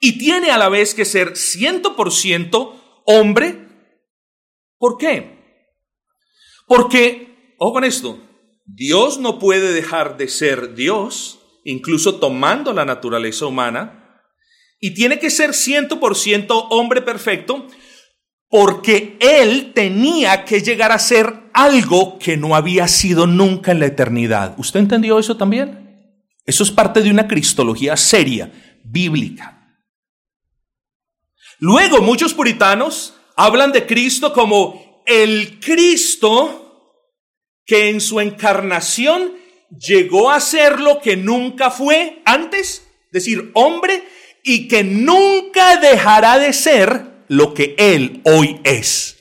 [0.00, 3.68] Y tiene a la vez que ser ciento por ciento hombre.
[4.78, 5.38] ¿Por qué?
[6.66, 8.18] Porque, ojo con esto,
[8.64, 14.22] Dios no puede dejar de ser Dios, incluso tomando la naturaleza humana,
[14.80, 17.66] y tiene que ser ciento por ciento hombre perfecto,
[18.48, 23.86] porque Él tenía que llegar a ser algo que no había sido nunca en la
[23.86, 24.54] eternidad.
[24.58, 25.84] ¿Usted entendió eso también?
[26.46, 28.52] Eso es parte de una cristología seria,
[28.84, 29.63] bíblica.
[31.58, 36.60] Luego, muchos puritanos hablan de Cristo como el Cristo
[37.66, 39.32] que en su encarnación
[39.70, 44.04] llegó a ser lo que nunca fue antes, es decir, hombre,
[44.42, 49.18] y que nunca dejará de ser lo que Él hoy es.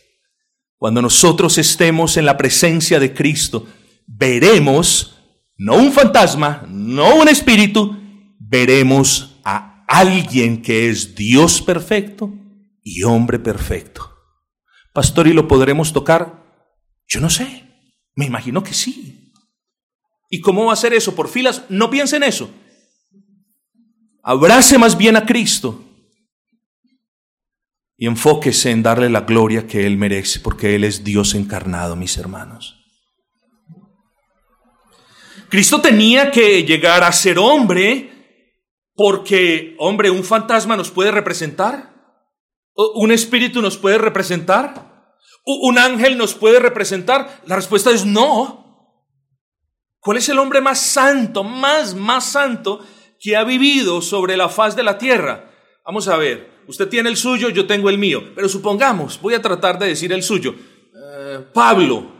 [0.78, 3.67] Cuando nosotros estemos en la presencia de Cristo,
[4.06, 5.17] veremos
[5.58, 7.96] no un fantasma, no un espíritu,
[8.38, 9.33] veremos
[9.99, 12.34] alguien que es Dios perfecto
[12.82, 14.10] y hombre perfecto.
[14.93, 16.43] Pastor, ¿y lo podremos tocar?
[17.08, 17.63] Yo no sé.
[18.15, 19.34] Me imagino que sí.
[20.29, 21.15] ¿Y cómo va a ser eso?
[21.15, 21.63] ¿Por filas?
[21.69, 22.49] No piense en eso.
[24.23, 25.84] Abrace más bien a Cristo
[27.97, 32.17] y enfóquese en darle la gloria que Él merece, porque Él es Dios encarnado, mis
[32.17, 32.79] hermanos.
[35.49, 38.12] Cristo tenía que llegar a ser hombre
[38.95, 41.93] porque, hombre, un fantasma nos puede representar.
[42.75, 44.93] ¿Un espíritu nos puede representar?
[45.45, 47.41] ¿Un ángel nos puede representar?
[47.45, 48.63] La respuesta es no.
[49.99, 52.82] ¿Cuál es el hombre más santo, más, más santo
[53.19, 55.49] que ha vivido sobre la faz de la tierra?
[55.86, 59.41] Vamos a ver, usted tiene el suyo, yo tengo el mío, pero supongamos, voy a
[59.41, 60.56] tratar de decir el suyo.
[60.93, 62.12] Eh, Pablo.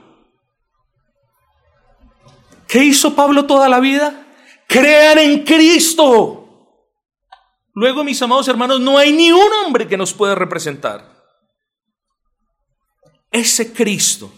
[2.68, 4.28] ¿Qué hizo Pablo toda la vida?
[4.68, 6.43] Crean en Cristo.
[7.74, 11.12] Luego, mis amados hermanos, no hay ni un hombre que nos pueda representar.
[13.32, 14.32] Ese Cristo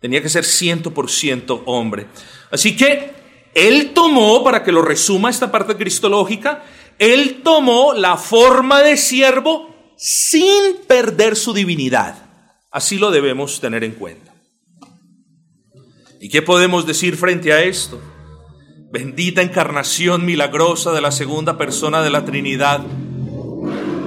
[0.00, 2.06] tenía que ser ciento por ciento hombre.
[2.50, 3.12] Así que
[3.54, 6.64] él tomó, para que lo resuma esta parte cristológica,
[6.98, 12.16] él tomó la forma de siervo sin perder su divinidad.
[12.70, 14.32] Así lo debemos tener en cuenta.
[16.20, 18.00] ¿Y qué podemos decir frente a esto?
[18.90, 22.80] Bendita encarnación milagrosa de la segunda persona de la Trinidad.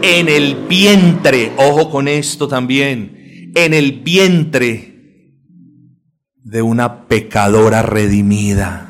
[0.02, 4.91] En el vientre, ojo con esto también, en el vientre
[6.44, 8.88] de una pecadora redimida.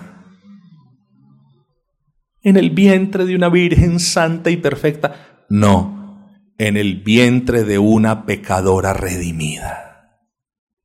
[2.42, 5.46] En el vientre de una Virgen santa y perfecta.
[5.50, 6.26] No,
[6.58, 10.22] en el vientre de una pecadora redimida.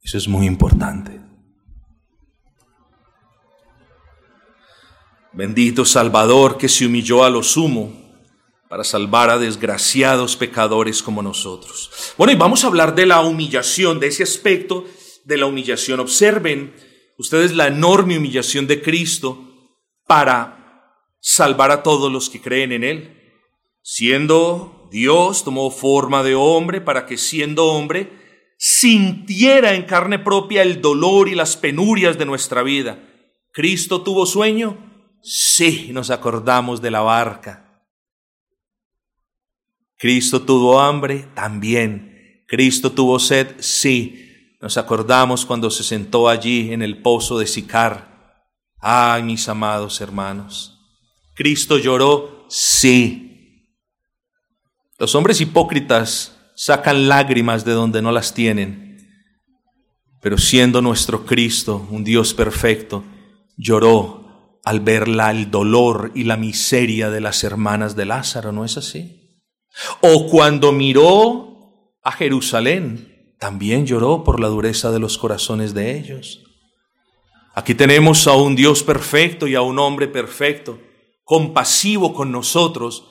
[0.03, 1.26] Eso es muy importante.
[5.37, 7.93] Bendito Salvador que se humilló a lo sumo
[8.71, 12.15] para salvar a desgraciados pecadores como nosotros.
[12.17, 14.87] Bueno, y vamos a hablar de la humillación, de ese aspecto
[15.25, 16.01] de la humillación.
[16.01, 16.75] Observen
[17.19, 19.39] ustedes la enorme humillación de Cristo
[20.07, 23.35] para salvar a todos los que creen en Él.
[23.83, 28.11] Siendo Dios, tomó forma de hombre para que siendo hombre,
[28.57, 33.07] sintiera en carne propia el dolor y las penurias de nuestra vida.
[33.53, 34.86] Cristo tuvo sueño,
[35.29, 37.83] Sí, nos acordamos de la barca.
[39.99, 42.45] Cristo tuvo hambre, también.
[42.47, 44.55] Cristo tuvo sed, sí.
[44.61, 48.45] Nos acordamos cuando se sentó allí en el pozo de Sicar.
[48.79, 50.79] Ay, mis amados hermanos.
[51.35, 53.75] Cristo lloró, sí.
[54.97, 58.85] Los hombres hipócritas sacan lágrimas de donde no las tienen.
[60.23, 63.05] pero siendo nuestro Cristo un Dios perfecto,
[63.57, 64.26] lloró
[64.67, 68.77] al ver la, el dolor y la miseria de las hermanas de Lázaro, ¿no es
[68.77, 69.39] así?
[70.01, 76.43] O cuando miró a Jerusalén, también lloró por la dureza de los corazones de ellos.
[77.55, 80.81] Aquí tenemos a un Dios perfecto y a un hombre perfecto,
[81.23, 83.05] compasivo con nosotros,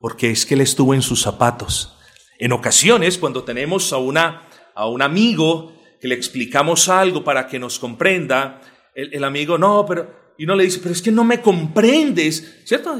[0.00, 1.96] porque es que Él estuvo en sus zapatos.
[2.40, 7.60] En ocasiones, cuando tenemos a, una, a un amigo que le explicamos algo para que
[7.60, 8.60] nos comprenda,
[8.92, 12.94] el, amigo, no, pero, y no le dice, pero es que no me comprendes, ¿cierto?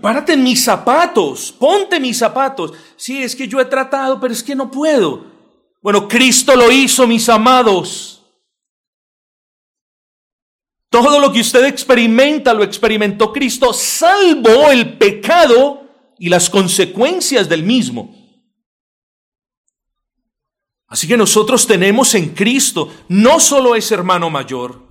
[0.00, 2.72] Párate en mis zapatos, ponte mis zapatos.
[2.96, 5.32] Sí, es que yo he tratado, pero es que no puedo.
[5.80, 8.22] Bueno, Cristo lo hizo, mis amados.
[10.90, 15.84] Todo lo que usted experimenta lo experimentó Cristo, salvo el pecado
[16.18, 18.14] y las consecuencias del mismo.
[20.86, 24.83] Así que nosotros tenemos en Cristo no solo ese hermano mayor,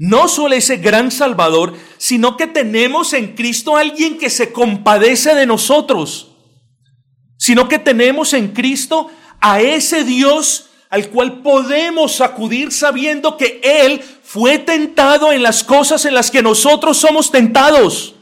[0.00, 5.44] no solo ese gran Salvador, sino que tenemos en Cristo alguien que se compadece de
[5.44, 6.30] nosotros,
[7.36, 9.10] sino que tenemos en Cristo
[9.42, 16.06] a ese Dios al cual podemos acudir sabiendo que Él fue tentado en las cosas
[16.06, 18.14] en las que nosotros somos tentados.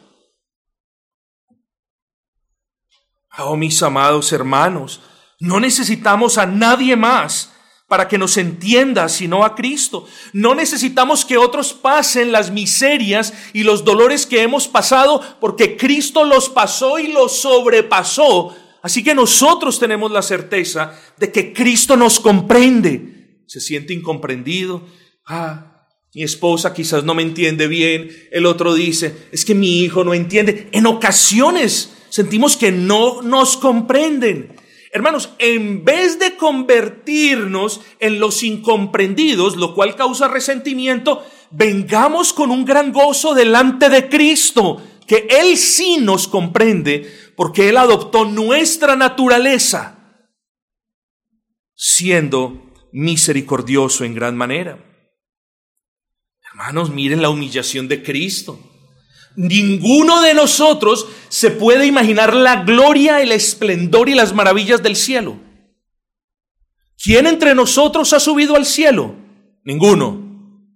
[3.39, 5.01] Oh, mis amados hermanos,
[5.39, 7.53] no necesitamos a nadie más
[7.89, 10.07] para que nos entienda, sino a Cristo.
[10.35, 16.25] No necesitamos que otros pasen las miserias y los dolores que hemos pasado, porque Cristo
[16.25, 18.55] los pasó y los sobrepasó.
[18.83, 23.43] Así que nosotros tenemos la certeza de que Cristo nos comprende.
[23.47, 24.87] Se siente incomprendido.
[25.27, 28.11] Ah, mi esposa quizás no me entiende bien.
[28.31, 30.69] El otro dice, es que mi hijo no entiende.
[30.73, 34.55] En ocasiones sentimos que no nos comprenden.
[34.91, 42.65] Hermanos, en vez de convertirnos en los incomprendidos, lo cual causa resentimiento, vengamos con un
[42.65, 50.25] gran gozo delante de Cristo, que Él sí nos comprende, porque Él adoptó nuestra naturaleza,
[51.75, 54.85] siendo misericordioso en gran manera.
[56.51, 58.59] Hermanos, miren la humillación de Cristo.
[59.39, 65.39] Ninguno de nosotros se puede imaginar la gloria, el esplendor y las maravillas del cielo.
[67.01, 69.15] ¿Quién entre nosotros ha subido al cielo?
[69.63, 70.67] Ninguno.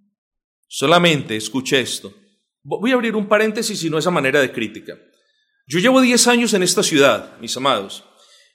[0.68, 2.14] Solamente, escuche esto.
[2.62, 4.96] Voy a abrir un paréntesis y no esa manera de crítica.
[5.66, 8.04] Yo llevo 10 años en esta ciudad, mis amados,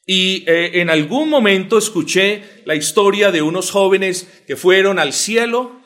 [0.06, 5.82] y eh, en algún momento escuché la historia de unos jóvenes que fueron al cielo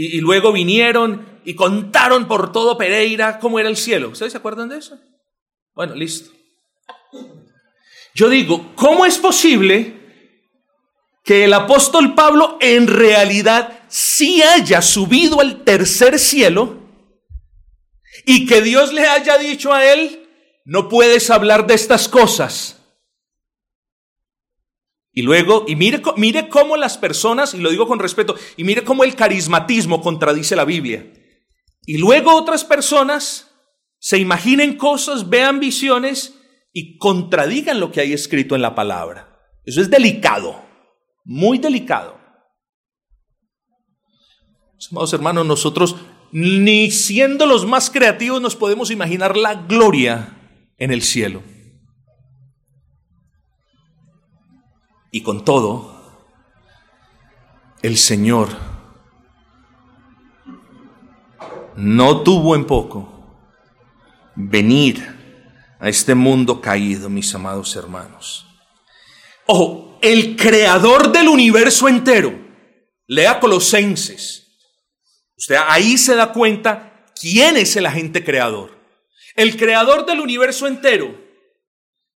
[0.00, 4.10] y, luego vinieron y contaron por todo Pereira cómo era el cielo.
[4.10, 4.96] ¿Ustedes se acuerdan de eso?
[5.74, 6.30] Bueno, listo.
[8.14, 9.98] Yo digo, ¿cómo es posible
[11.24, 16.78] que el apóstol Pablo en realidad sí haya subido al tercer cielo
[18.24, 20.28] y que Dios le haya dicho a él,
[20.64, 22.77] no puedes hablar de estas cosas?
[25.18, 28.84] Y luego, y mire, mire cómo las personas, y lo digo con respeto, y mire
[28.84, 31.12] cómo el carismatismo contradice la Biblia.
[31.86, 33.50] Y luego otras personas
[33.98, 36.38] se imaginen cosas, vean visiones
[36.72, 39.40] y contradigan lo que hay escrito en la palabra.
[39.64, 40.64] Eso es delicado,
[41.24, 42.16] muy delicado.
[44.92, 45.96] Amados hermanos, nosotros
[46.30, 50.36] ni siendo los más creativos nos podemos imaginar la gloria
[50.78, 51.42] en el cielo.
[55.10, 55.98] Y con todo,
[57.82, 58.48] el Señor
[61.76, 63.08] no tuvo en poco
[64.34, 65.16] venir
[65.80, 68.46] a este mundo caído, mis amados hermanos.
[69.46, 72.32] Ojo, el creador del universo entero,
[73.06, 74.46] lea Colosenses.
[75.36, 78.76] Usted ahí se da cuenta quién es el agente creador.
[79.36, 81.27] El creador del universo entero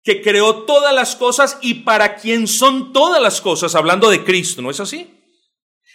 [0.03, 4.61] que creó todas las cosas y para quien son todas las cosas, hablando de Cristo,
[4.61, 5.19] ¿no es así?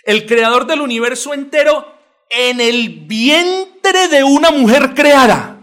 [0.05, 1.94] El creador del universo entero
[2.30, 5.61] en el vientre de una mujer creada.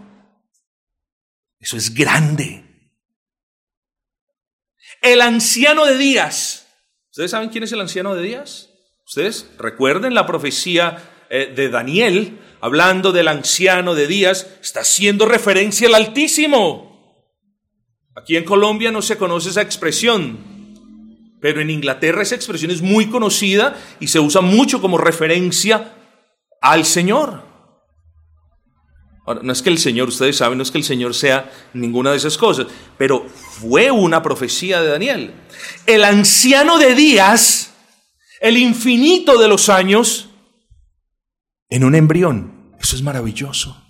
[1.60, 2.64] Eso es grande.
[5.00, 6.66] El anciano de días.
[7.10, 8.70] ¿Ustedes saben quién es el anciano de días?
[9.06, 15.88] Ustedes recuerden la profecía eh, de Daniel, hablando del anciano de días, está haciendo referencia
[15.88, 16.91] al Altísimo.
[18.14, 20.38] Aquí en Colombia no se conoce esa expresión,
[21.40, 25.94] pero en Inglaterra esa expresión es muy conocida y se usa mucho como referencia
[26.60, 27.42] al Señor.
[29.24, 32.10] Ahora, no es que el Señor, ustedes saben, no es que el Señor sea ninguna
[32.10, 32.66] de esas cosas,
[32.98, 35.34] pero fue una profecía de Daniel.
[35.86, 37.72] El anciano de días
[38.42, 40.30] el infinito de los años
[41.70, 42.72] en un embrión.
[42.80, 43.81] Eso es maravilloso.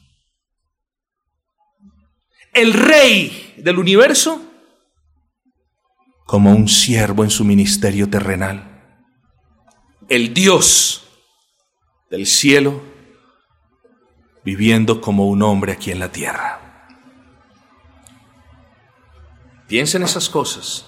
[2.52, 4.42] El rey del universo
[6.26, 8.98] como un siervo en su ministerio terrenal.
[10.08, 11.02] El Dios
[12.10, 12.82] del cielo
[14.44, 16.88] viviendo como un hombre aquí en la tierra.
[19.66, 20.84] Piensa en esas cosas.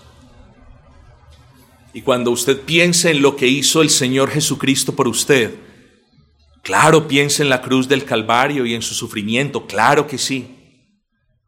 [1.95, 5.55] Y cuando usted piense en lo que hizo el Señor Jesucristo por usted,
[6.63, 10.64] claro, piense en la cruz del Calvario y en su sufrimiento, claro que sí,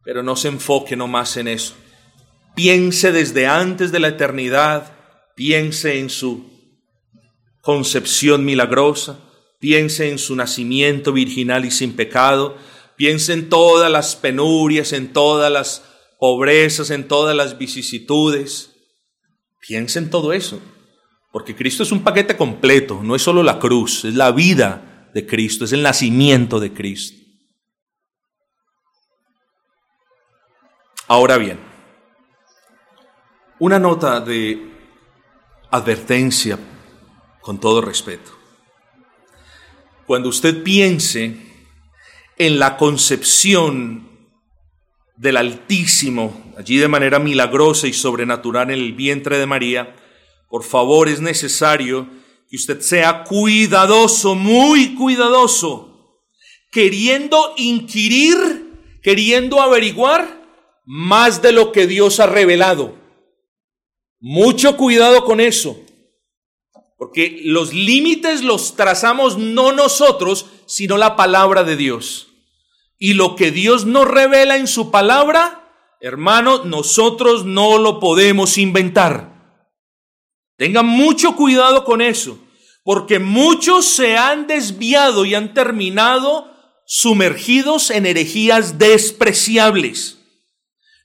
[0.06, 1.74] pero no se enfoque nomás en eso.
[2.54, 4.92] Piense desde antes de la eternidad,
[5.34, 6.46] piense en su
[7.60, 9.18] concepción milagrosa,
[9.60, 12.56] piense en su nacimiento virginal y sin pecado,
[12.96, 15.82] piense en todas las penurias, en todas las
[16.18, 18.70] pobrezas, en todas las vicisitudes,
[19.66, 20.60] Piensa en todo eso,
[21.32, 25.26] porque Cristo es un paquete completo, no es solo la cruz, es la vida de
[25.26, 27.25] Cristo, es el nacimiento de Cristo.
[31.08, 31.60] Ahora bien,
[33.60, 34.60] una nota de
[35.70, 36.58] advertencia
[37.40, 38.32] con todo respeto.
[40.04, 41.36] Cuando usted piense
[42.36, 44.08] en la concepción
[45.16, 49.94] del Altísimo, allí de manera milagrosa y sobrenatural en el vientre de María,
[50.48, 52.08] por favor es necesario
[52.50, 56.18] que usted sea cuidadoso, muy cuidadoso,
[56.72, 60.45] queriendo inquirir, queriendo averiguar
[60.86, 62.94] más de lo que Dios ha revelado.
[64.18, 65.78] Mucho cuidado con eso,
[66.96, 72.28] porque los límites los trazamos no nosotros, sino la palabra de Dios.
[72.98, 75.68] Y lo que Dios nos revela en su palabra,
[76.00, 79.62] hermano, nosotros no lo podemos inventar.
[80.56, 82.38] Tengan mucho cuidado con eso,
[82.84, 86.50] porque muchos se han desviado y han terminado
[86.86, 90.15] sumergidos en herejías despreciables.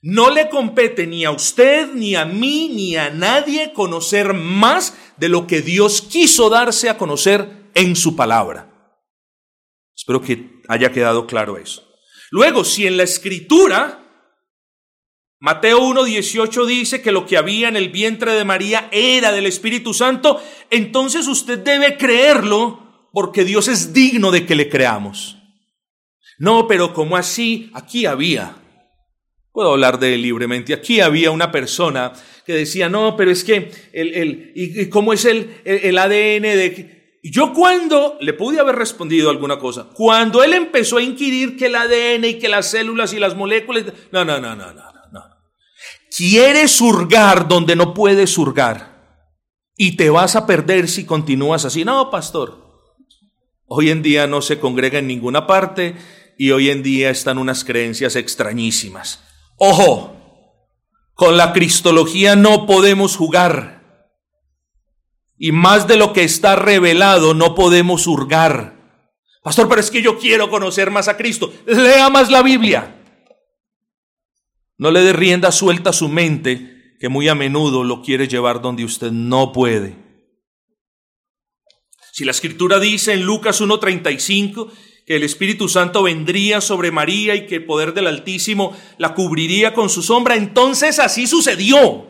[0.02, 5.28] No le compete ni a usted, ni a mí, ni a nadie conocer más de
[5.28, 8.68] lo que Dios quiso darse a conocer en su palabra.
[9.96, 11.88] Espero que haya quedado claro eso.
[12.32, 14.02] Luego, si en la escritura,
[15.38, 19.94] Mateo 1.18 dice que lo que había en el vientre de María era del Espíritu
[19.94, 25.36] Santo, entonces usted debe creerlo porque Dios es digno de que le creamos.
[26.38, 27.70] No, pero como así?
[27.74, 28.61] Aquí había.
[29.52, 30.72] Puedo hablar de él libremente.
[30.72, 32.12] Aquí había una persona
[32.46, 37.02] que decía, no, pero es que el, el y, cómo es el, el ADN de
[37.24, 41.66] y yo cuando le pude haber respondido alguna cosa, cuando él empezó a inquirir que
[41.66, 44.82] el ADN y que las células y las moléculas, no, no, no, no, no,
[45.12, 45.22] no.
[46.14, 48.92] Quiere surgar donde no puede surgar
[49.76, 51.84] y te vas a perder si continúas así.
[51.84, 52.60] No, pastor.
[53.66, 55.94] Hoy en día no se congrega en ninguna parte
[56.36, 59.22] y hoy en día están unas creencias extrañísimas.
[59.64, 60.16] Ojo,
[61.14, 64.10] con la cristología no podemos jugar.
[65.38, 68.76] Y más de lo que está revelado no podemos hurgar.
[69.40, 71.52] Pastor, pero es que yo quiero conocer más a Cristo.
[71.66, 73.04] Lea más la Biblia.
[74.78, 78.62] No le dé rienda suelta a su mente, que muy a menudo lo quiere llevar
[78.62, 79.96] donde usted no puede.
[82.10, 84.72] Si la escritura dice en Lucas 1.35
[85.16, 89.90] el Espíritu Santo vendría sobre María y que el poder del Altísimo la cubriría con
[89.90, 92.06] su sombra, entonces así sucedió.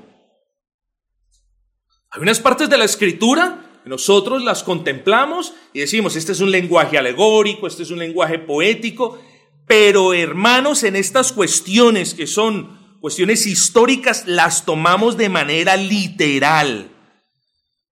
[2.11, 6.51] Hay unas partes de la escritura que nosotros las contemplamos y decimos, este es un
[6.51, 9.19] lenguaje alegórico, este es un lenguaje poético,
[9.67, 16.91] pero hermanos, en estas cuestiones que son cuestiones históricas, las tomamos de manera literal.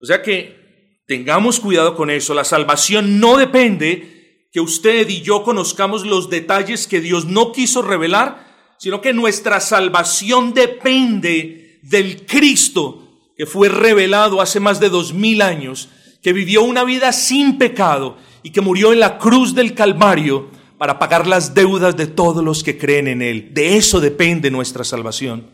[0.01, 2.35] O sea que tengamos cuidado con eso.
[2.35, 4.22] La salvación no depende
[4.53, 9.61] que usted y yo conozcamos los detalles que Dios no quiso revelar, sino que nuestra
[9.61, 13.03] salvación depende del Cristo
[13.37, 15.89] que fue revelado hace más de dos mil años,
[16.23, 20.99] que vivió una vida sin pecado y que murió en la cruz del Calvario para
[20.99, 23.55] pagar las deudas de todos los que creen en Él.
[23.55, 25.51] De eso depende nuestra salvación.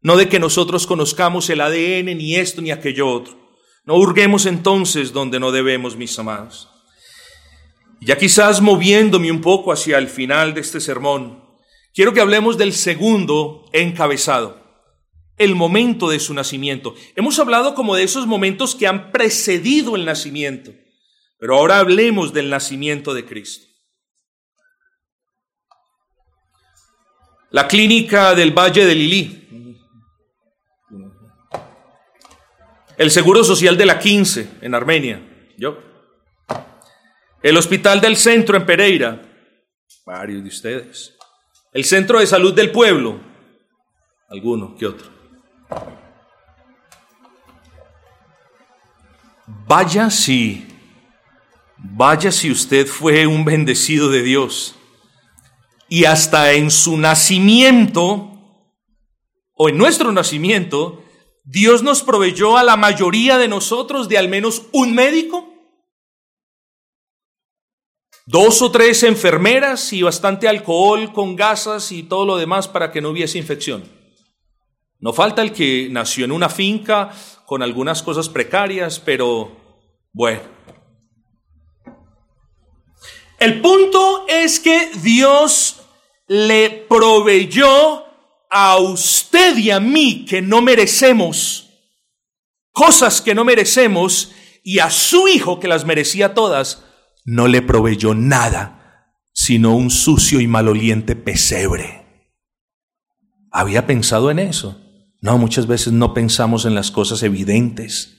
[0.00, 3.38] No de que nosotros conozcamos el ADN, ni esto, ni aquello otro.
[3.84, 6.69] No hurguemos entonces donde no debemos, mis amados.
[8.00, 11.44] Ya quizás moviéndome un poco hacia el final de este sermón,
[11.94, 14.60] quiero que hablemos del segundo encabezado
[15.40, 16.94] el momento de su nacimiento.
[17.16, 20.72] Hemos hablado como de esos momentos que han precedido el nacimiento,
[21.38, 23.66] pero ahora hablemos del nacimiento de Cristo.
[27.50, 29.76] La clínica del Valle de Lilí.
[32.98, 35.54] El Seguro Social de la 15 en Armenia.
[35.56, 35.89] Yo.
[37.42, 39.22] El Hospital del Centro en Pereira.
[40.04, 41.16] Varios de ustedes.
[41.72, 43.20] El Centro de Salud del Pueblo.
[44.28, 45.08] Alguno que otro.
[49.66, 50.66] Vaya si,
[51.76, 54.76] vaya si usted fue un bendecido de Dios
[55.88, 58.30] y hasta en su nacimiento
[59.54, 61.04] o en nuestro nacimiento,
[61.44, 65.52] Dios nos proveyó a la mayoría de nosotros de al menos un médico,
[68.26, 73.00] dos o tres enfermeras y bastante alcohol con gasas y todo lo demás para que
[73.00, 73.84] no hubiese infección.
[74.98, 77.10] No falta el que nació en una finca
[77.46, 79.56] con algunas cosas precarias, pero
[80.12, 80.42] bueno.
[83.38, 85.80] El punto es que Dios
[86.28, 88.04] le proveyó
[88.50, 91.70] a usted y a mí que no merecemos
[92.72, 96.84] cosas que no merecemos y a su hijo que las merecía todas,
[97.24, 102.00] no le proveyó nada, sino un sucio y maloliente pesebre.
[103.50, 104.80] ¿Había pensado en eso?
[105.20, 108.16] No, muchas veces no pensamos en las cosas evidentes.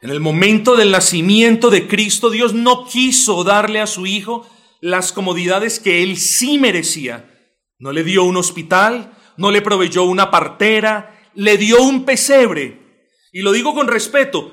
[0.00, 4.46] En el momento del nacimiento de Cristo, Dios no quiso darle a su Hijo
[4.80, 7.30] las comodidades que Él sí merecía.
[7.78, 13.08] No le dio un hospital, no le proveyó una partera, le dio un pesebre.
[13.32, 14.52] Y lo digo con respeto,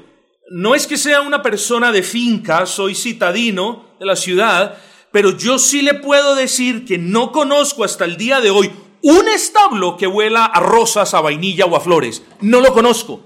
[0.52, 4.78] no es que sea una persona de finca, soy citadino de la ciudad,
[5.12, 8.70] pero yo sí le puedo decir que no conozco hasta el día de hoy
[9.02, 12.24] un establo que vuela a rosas, a vainilla o a flores.
[12.42, 13.22] No lo conozco.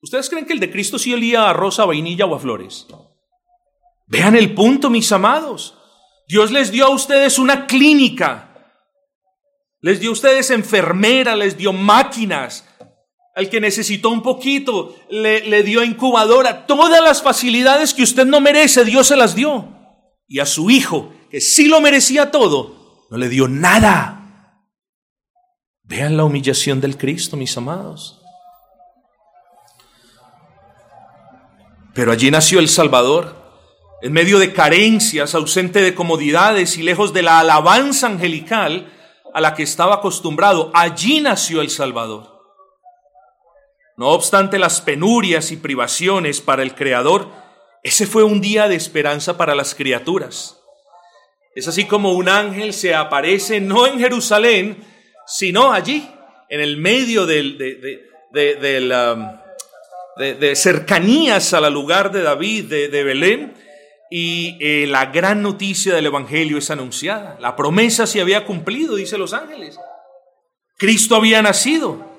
[0.00, 2.86] ¿Ustedes creen que el de Cristo sí olía a rosa, a vainilla o a flores?
[4.06, 5.76] Vean el punto, mis amados.
[6.28, 8.50] Dios les dio a ustedes una clínica.
[9.80, 12.68] Les dio a ustedes enfermera, les dio máquinas.
[13.34, 16.66] Al que necesitó un poquito, le, le dio incubadora.
[16.66, 19.68] Todas las facilidades que usted no merece, Dios se las dio.
[20.28, 24.20] Y a su hijo, que sí lo merecía todo, no le dio nada.
[25.82, 28.20] Vean la humillación del Cristo, mis amados.
[31.94, 33.36] Pero allí nació el Salvador,
[34.02, 38.92] en medio de carencias, ausente de comodidades y lejos de la alabanza angelical
[39.32, 40.70] a la que estaba acostumbrado.
[40.74, 42.33] Allí nació el Salvador.
[43.96, 47.28] No obstante las penurias y privaciones para el Creador,
[47.82, 50.60] ese fue un día de esperanza para las criaturas.
[51.54, 54.82] Es así como un ángel se aparece no en Jerusalén,
[55.26, 56.08] sino allí,
[56.48, 57.56] en el medio del,
[60.16, 63.54] de, cercanías al lugar de David, de, Belén,
[64.10, 67.36] y eh, la gran noticia del Evangelio es anunciada.
[67.40, 69.78] La promesa se había cumplido, dice los ángeles.
[70.76, 72.13] Cristo había nacido.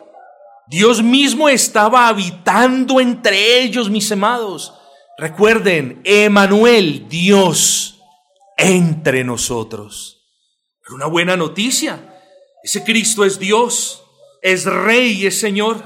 [0.67, 4.73] Dios mismo estaba habitando entre ellos, mis amados.
[5.17, 7.99] Recuerden, Emanuel, Dios
[8.57, 10.23] entre nosotros.
[10.89, 11.99] Una buena noticia.
[12.63, 14.03] Ese Cristo es Dios,
[14.41, 15.83] es Rey es Señor.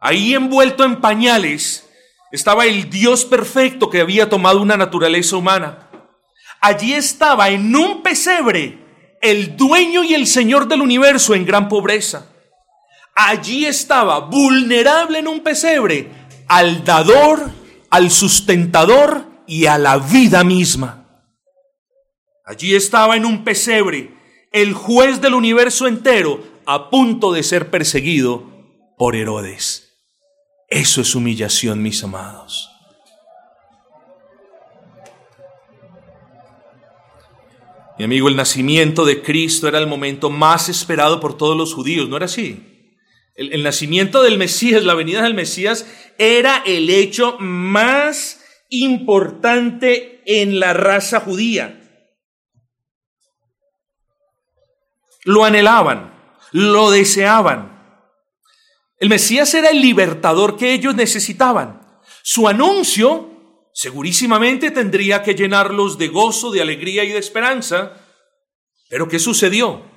[0.00, 1.88] Ahí envuelto en pañales
[2.30, 5.88] estaba el Dios perfecto que había tomado una naturaleza humana.
[6.60, 8.78] Allí estaba en un pesebre
[9.22, 12.33] el dueño y el Señor del universo en gran pobreza.
[13.14, 16.10] Allí estaba vulnerable en un pesebre
[16.48, 17.50] al dador,
[17.90, 21.22] al sustentador y a la vida misma.
[22.44, 24.12] Allí estaba en un pesebre
[24.50, 28.44] el juez del universo entero, a punto de ser perseguido
[28.96, 29.98] por Herodes.
[30.68, 32.70] Eso es humillación, mis amados.
[37.98, 42.08] Mi amigo, el nacimiento de Cristo era el momento más esperado por todos los judíos,
[42.08, 42.73] ¿no era así?
[43.34, 45.86] El, nacimiento del Mesías, la venida del Mesías,
[46.18, 51.80] era el hecho más importante en la raza judía.
[55.24, 56.14] Lo anhelaban,
[56.52, 57.72] lo deseaban.
[58.98, 61.80] El Mesías era el libertador que ellos necesitaban.
[62.22, 63.30] Su anuncio
[63.72, 68.00] segurísimamente tendría que llenarlos de gozo, de alegría y de esperanza.
[68.88, 69.93] Pero ¿qué sucedió?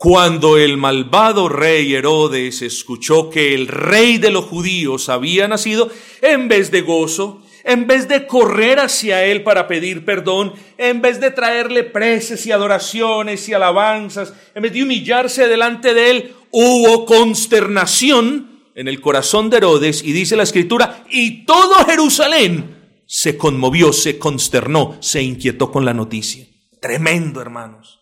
[0.00, 5.90] Cuando el malvado rey Herodes escuchó que el rey de los judíos había nacido,
[6.22, 11.18] en vez de gozo, en vez de correr hacia Él para pedir perdón, en vez
[11.18, 17.04] de traerle preces y adoraciones y alabanzas, en vez de humillarse delante de Él, hubo
[17.04, 23.92] consternación en el corazón de Herodes y dice la escritura, y todo Jerusalén se conmovió,
[23.92, 26.46] se consternó, se inquietó con la noticia.
[26.80, 27.98] Tremendo, hermanos,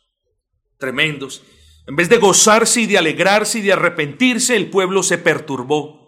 [0.78, 1.42] tremendos.
[1.86, 6.06] En vez de gozarse y de alegrarse y de arrepentirse, el pueblo se perturbó.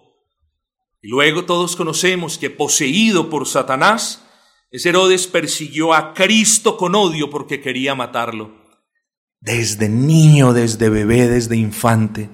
[1.00, 4.24] Y luego todos conocemos que poseído por Satanás,
[4.70, 8.52] ese Herodes persiguió a Cristo con odio porque quería matarlo.
[9.40, 12.28] Desde niño, desde bebé, desde infante,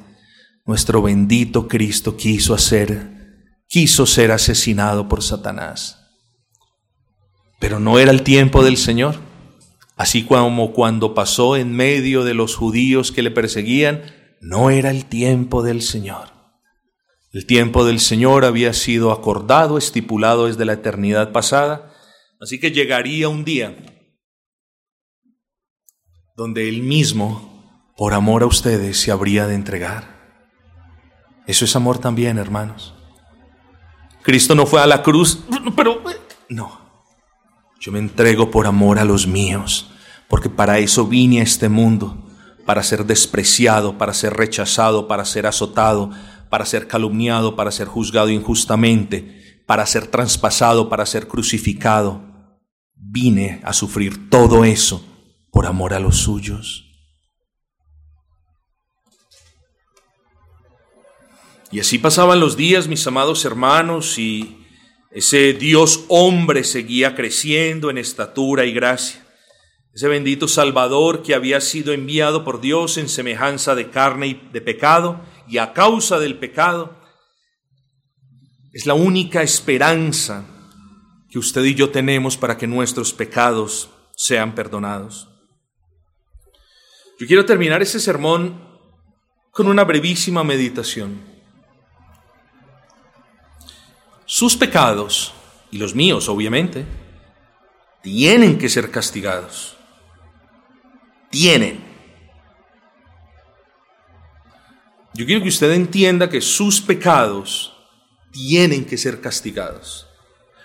[0.65, 3.11] nuestro bendito Cristo quiso hacer,
[3.69, 6.01] quiso ser asesinado por Satanás.
[7.61, 9.17] Pero no era el tiempo del Señor.
[9.97, 14.03] Así como cuando pasó en medio de los judíos que le perseguían,
[14.41, 16.29] no era el tiempo del Señor.
[17.33, 21.93] El tiempo del Señor había sido acordado, estipulado desde la eternidad pasada,
[22.41, 23.75] así que llegaría un día
[26.37, 30.15] donde Él mismo, por amor a ustedes, se habría de entregar.
[31.47, 32.95] Eso es amor también, hermanos.
[34.23, 35.41] Cristo no fue a la cruz,
[35.77, 36.03] pero
[36.49, 36.84] no.
[37.85, 39.91] Yo me entrego por amor a los míos,
[40.29, 42.17] porque para eso vine a este mundo,
[42.65, 46.11] para ser despreciado, para ser rechazado, para ser azotado,
[46.49, 52.23] para ser calumniado, para ser juzgado injustamente, para ser traspasado, para ser crucificado.
[52.95, 55.05] Vine a sufrir todo eso
[55.53, 56.87] por amor a los suyos.
[61.71, 64.64] Y así pasaban los días, mis amados hermanos, y
[65.15, 69.25] ese Dios hombre seguía creciendo en estatura y gracia.
[69.95, 74.61] Ese bendito Salvador que había sido enviado por Dios en semejanza de carne y de
[74.61, 76.99] pecado y a causa del pecado,
[78.73, 80.47] es la única esperanza
[81.31, 85.29] que usted y yo tenemos para que nuestros pecados sean perdonados.
[87.21, 88.61] Yo quiero terminar ese sermón
[89.53, 91.34] con una brevísima meditación.
[94.35, 95.33] Sus pecados,
[95.71, 96.85] y los míos obviamente,
[98.03, 99.77] tienen que ser castigados.
[101.31, 101.79] Tienen.
[105.15, 107.77] Yo quiero que usted entienda que sus pecados
[108.33, 110.09] tienen que ser castigados.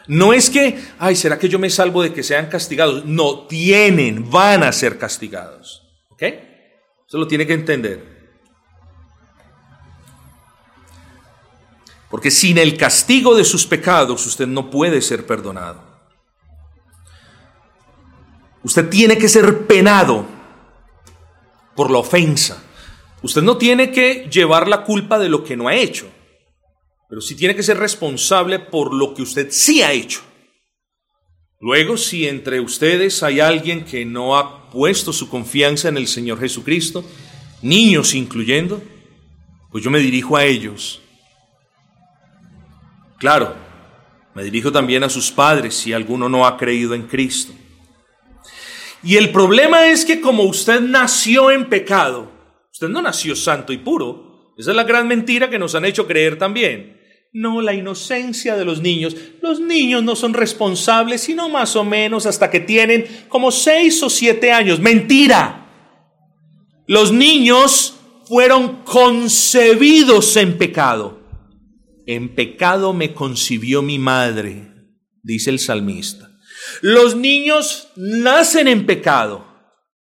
[0.08, 3.06] No es que, ay, ¿será que yo me salvo de que sean castigados?
[3.06, 5.84] No, tienen, van a ser castigados.
[6.10, 6.24] ¿Ok?
[7.08, 8.19] Eso lo tiene que entender.
[12.10, 15.84] Porque sin el castigo de sus pecados usted no puede ser perdonado.
[18.64, 20.26] Usted tiene que ser penado
[21.76, 22.64] por la ofensa.
[23.22, 26.10] Usted no tiene que llevar la culpa de lo que no ha hecho,
[27.08, 30.22] pero sí tiene que ser responsable por lo que usted sí ha hecho.
[31.62, 36.40] Luego, si entre ustedes hay alguien que no ha puesto su confianza en el Señor
[36.40, 37.04] Jesucristo,
[37.62, 38.82] niños incluyendo,
[39.70, 41.02] pues yo me dirijo a ellos
[43.20, 43.54] Claro,
[44.34, 47.54] me dirijo también a sus padres si alguno no ha creído en Cristo.
[49.04, 52.32] Y el problema es que como usted nació en pecado,
[52.72, 54.54] usted no nació santo y puro.
[54.58, 56.98] Esa es la gran mentira que nos han hecho creer también.
[57.32, 59.16] No, la inocencia de los niños.
[59.42, 64.10] Los niños no son responsables, sino más o menos hasta que tienen como seis o
[64.10, 64.80] siete años.
[64.80, 65.68] Mentira.
[66.88, 67.96] Los niños
[68.28, 71.19] fueron concebidos en pecado.
[72.12, 74.74] En pecado me concibió mi madre,
[75.22, 76.32] dice el salmista.
[76.82, 79.46] Los niños nacen en pecado,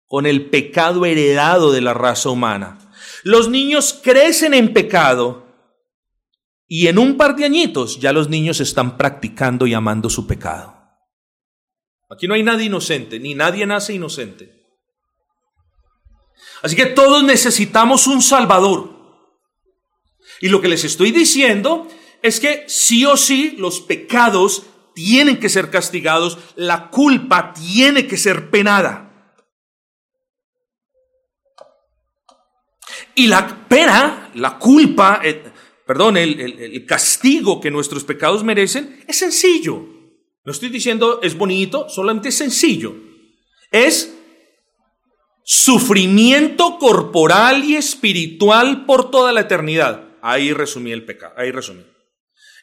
[0.04, 2.78] con el pecado heredado de la raza humana.
[3.22, 5.46] Los niños crecen en pecado
[6.66, 10.76] y en un par de añitos ya los niños están practicando y amando su pecado.
[12.10, 14.52] Aquí no hay nadie inocente, ni nadie nace inocente.
[16.60, 18.93] Así que todos necesitamos un Salvador.
[20.44, 21.88] Y lo que les estoy diciendo
[22.20, 24.64] es que sí o sí los pecados
[24.94, 29.40] tienen que ser castigados, la culpa tiene que ser penada.
[33.14, 35.50] Y la pena, la culpa, eh,
[35.86, 39.86] perdón, el, el castigo que nuestros pecados merecen es sencillo.
[40.44, 42.94] No estoy diciendo es bonito, solamente es sencillo.
[43.70, 44.14] Es
[45.42, 50.03] sufrimiento corporal y espiritual por toda la eternidad.
[50.26, 51.84] Ahí resumí el pecado, ahí resumí.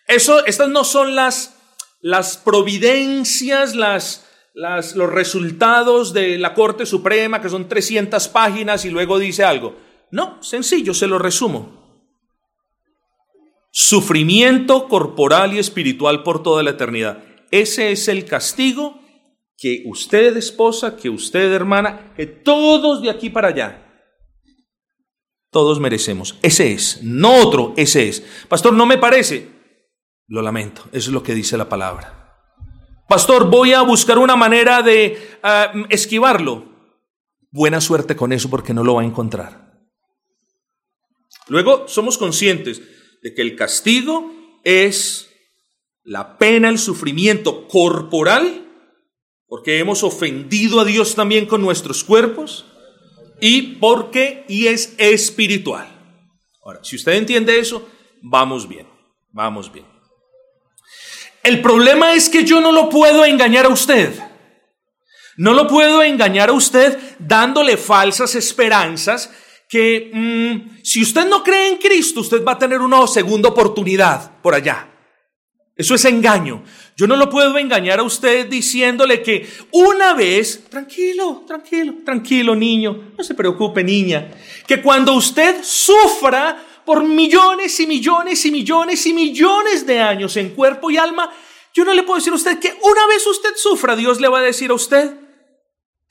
[0.07, 1.62] Eso, estas no son las,
[2.01, 8.89] las providencias, las, las, los resultados de la Corte Suprema, que son 300 páginas y
[8.89, 9.76] luego dice algo.
[10.09, 12.09] No, sencillo, se lo resumo.
[13.72, 17.24] Sufrimiento corporal y espiritual por toda la eternidad.
[17.51, 18.99] Ese es el castigo
[19.55, 23.81] que usted, esposa, que usted, hermana, que todos de aquí para allá
[25.52, 26.39] todos merecemos.
[26.41, 28.24] Ese es, no otro, ese es.
[28.47, 29.49] Pastor, no me parece.
[30.28, 32.22] Lo lamento, es lo que dice la palabra.
[33.08, 36.72] Pastor, voy a buscar una manera de ah, esquivarlo.
[37.52, 39.70] Buena suerte con eso porque no lo va a encontrar.
[41.49, 42.82] Luego somos conscientes
[43.22, 44.32] de que el castigo
[44.64, 45.30] es
[46.04, 48.68] la pena, el sufrimiento corporal,
[49.47, 52.70] porque hemos ofendido a Dios también con nuestros cuerpos,
[53.42, 55.88] y porque y es espiritual.
[56.64, 57.89] Ahora, si usted entiende eso,
[58.22, 58.88] vamos bien,
[59.32, 59.86] vamos bien.
[61.44, 64.14] El problema es que yo no lo puedo engañar a usted.
[65.38, 69.32] No lo puedo engañar a usted dándole falsas esperanzas
[69.68, 74.39] que mm, si usted no cree en Cristo, usted va a tener una segunda oportunidad
[74.42, 74.91] por allá.
[75.82, 76.64] Eso es engaño.
[76.96, 83.14] Yo no lo puedo engañar a usted diciéndole que una vez, tranquilo, tranquilo, tranquilo niño,
[83.18, 84.32] no se preocupe niña,
[84.68, 90.52] que cuando usted sufra por millones y millones y millones y millones de años en
[90.52, 91.32] cuerpo y alma,
[91.74, 94.38] yo no le puedo decir a usted que una vez usted sufra, Dios le va
[94.38, 95.16] a decir a usted,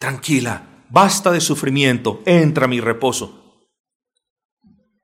[0.00, 3.62] tranquila, basta de sufrimiento, entra a mi reposo.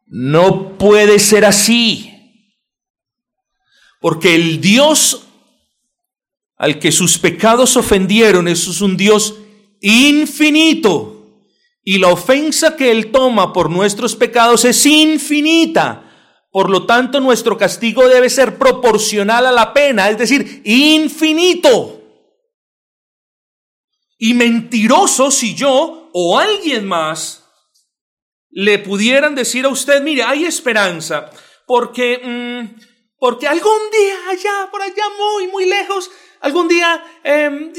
[0.06, 2.15] No puede ser así.
[4.06, 5.26] Porque el Dios
[6.56, 9.34] al que sus pecados ofendieron, eso es un Dios
[9.80, 11.42] infinito.
[11.82, 16.48] Y la ofensa que Él toma por nuestros pecados es infinita.
[16.52, 22.00] Por lo tanto, nuestro castigo debe ser proporcional a la pena, es decir, infinito.
[24.18, 27.44] Y mentiroso si yo o alguien más
[28.50, 31.28] le pudieran decir a usted, mire, hay esperanza,
[31.66, 36.10] porque, mm, porque algún día allá, por allá muy, muy lejos,
[36.40, 37.72] algún día em,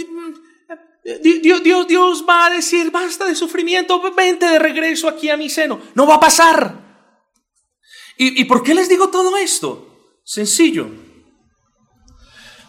[1.41, 5.49] Dios, Dios, Dios va a decir, basta de sufrimiento, vente de regreso aquí a mi
[5.49, 5.79] seno.
[5.95, 6.85] No va a pasar.
[8.17, 10.17] ¿Y, ¿Y por qué les digo todo esto?
[10.25, 10.89] Sencillo.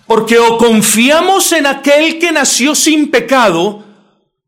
[0.06, 3.84] Porque o confiamos en aquel que nació sin pecado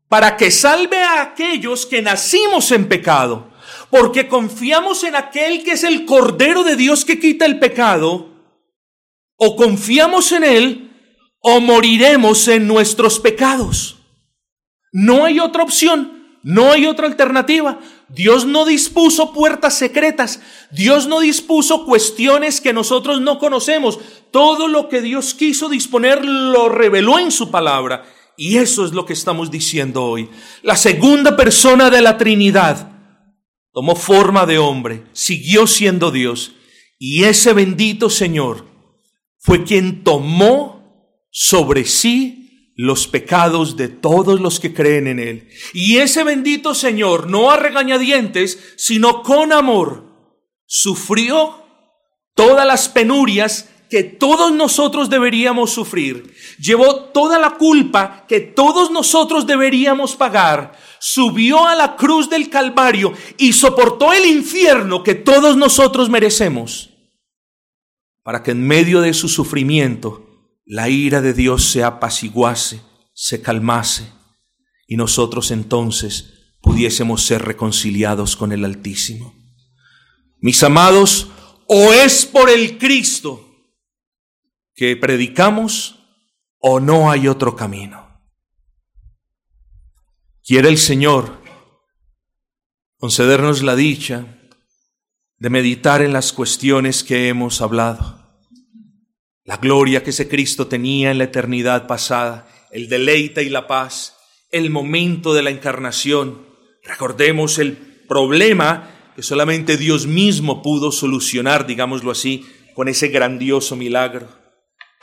[0.07, 3.50] para que salve a aquellos que nacimos en pecado
[3.91, 8.29] porque confiamos en aquel que es el Cordero de Dios que quita el pecado,
[9.35, 10.91] o confiamos en Él,
[11.41, 13.97] o moriremos en nuestros pecados.
[14.93, 17.79] No hay otra opción, no hay otra alternativa.
[18.07, 23.99] Dios no dispuso puertas secretas, Dios no dispuso cuestiones que nosotros no conocemos.
[24.31, 28.05] Todo lo que Dios quiso disponer lo reveló en su palabra.
[28.37, 30.29] Y eso es lo que estamos diciendo hoy.
[30.61, 32.90] La segunda persona de la Trinidad
[33.71, 36.53] tomó forma de hombre, siguió siendo Dios,
[36.97, 38.67] y ese bendito Señor
[39.39, 45.49] fue quien tomó sobre sí los pecados de todos los que creen en Él.
[45.73, 50.05] Y ese bendito Señor, no a regañadientes, sino con amor,
[50.65, 51.65] sufrió
[52.35, 56.33] todas las penurias que todos nosotros deberíamos sufrir.
[56.57, 63.11] Llevó toda la culpa que todos nosotros deberíamos pagar subió a la cruz del Calvario
[63.37, 66.91] y soportó el infierno que todos nosotros merecemos,
[68.23, 70.27] para que en medio de su sufrimiento
[70.63, 72.81] la ira de Dios se apaciguase,
[73.13, 74.11] se calmase,
[74.87, 79.33] y nosotros entonces pudiésemos ser reconciliados con el Altísimo.
[80.39, 81.29] Mis amados,
[81.65, 83.50] o es por el Cristo
[84.75, 85.99] que predicamos,
[86.59, 88.21] o no hay otro camino.
[90.43, 91.41] Quiere el Señor
[92.97, 94.25] concedernos la dicha
[95.39, 98.21] de meditar en las cuestiones que hemos hablado.
[99.43, 104.17] La gloria que ese Cristo tenía en la eternidad pasada, el deleite y la paz,
[104.51, 106.45] el momento de la encarnación.
[106.83, 107.75] Recordemos el
[108.07, 112.45] problema que solamente Dios mismo pudo solucionar, digámoslo así,
[112.75, 114.40] con ese grandioso milagro.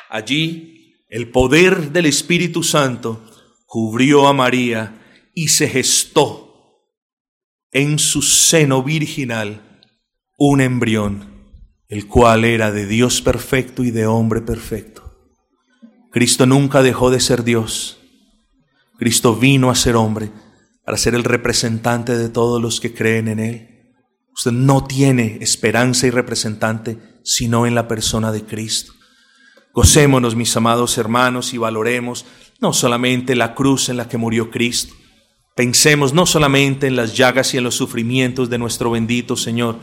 [0.09, 3.25] Allí el poder del Espíritu Santo
[3.67, 6.49] cubrió a María y se gestó
[7.71, 9.83] en su seno virginal
[10.37, 11.53] un embrión,
[11.89, 15.05] el cual era de Dios perfecto y de hombre perfecto.
[16.11, 17.99] Cristo nunca dejó de ser Dios.
[18.99, 20.31] Cristo vino a ser hombre
[20.85, 23.95] para ser el representante de todos los que creen en Él.
[24.35, 28.95] Usted no tiene esperanza y representante sino en la persona de Cristo.
[29.73, 32.25] Gocémonos, mis amados hermanos, y valoremos
[32.61, 34.95] no solamente la cruz en la que murió Cristo,
[35.59, 39.81] Pensemos no solamente en las llagas y en los sufrimientos de nuestro bendito Señor,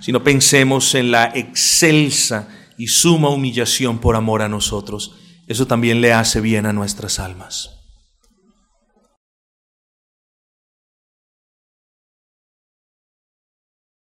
[0.00, 5.16] sino pensemos en la excelsa y suma humillación por amor a nosotros.
[5.46, 7.77] Eso también le hace bien a nuestras almas.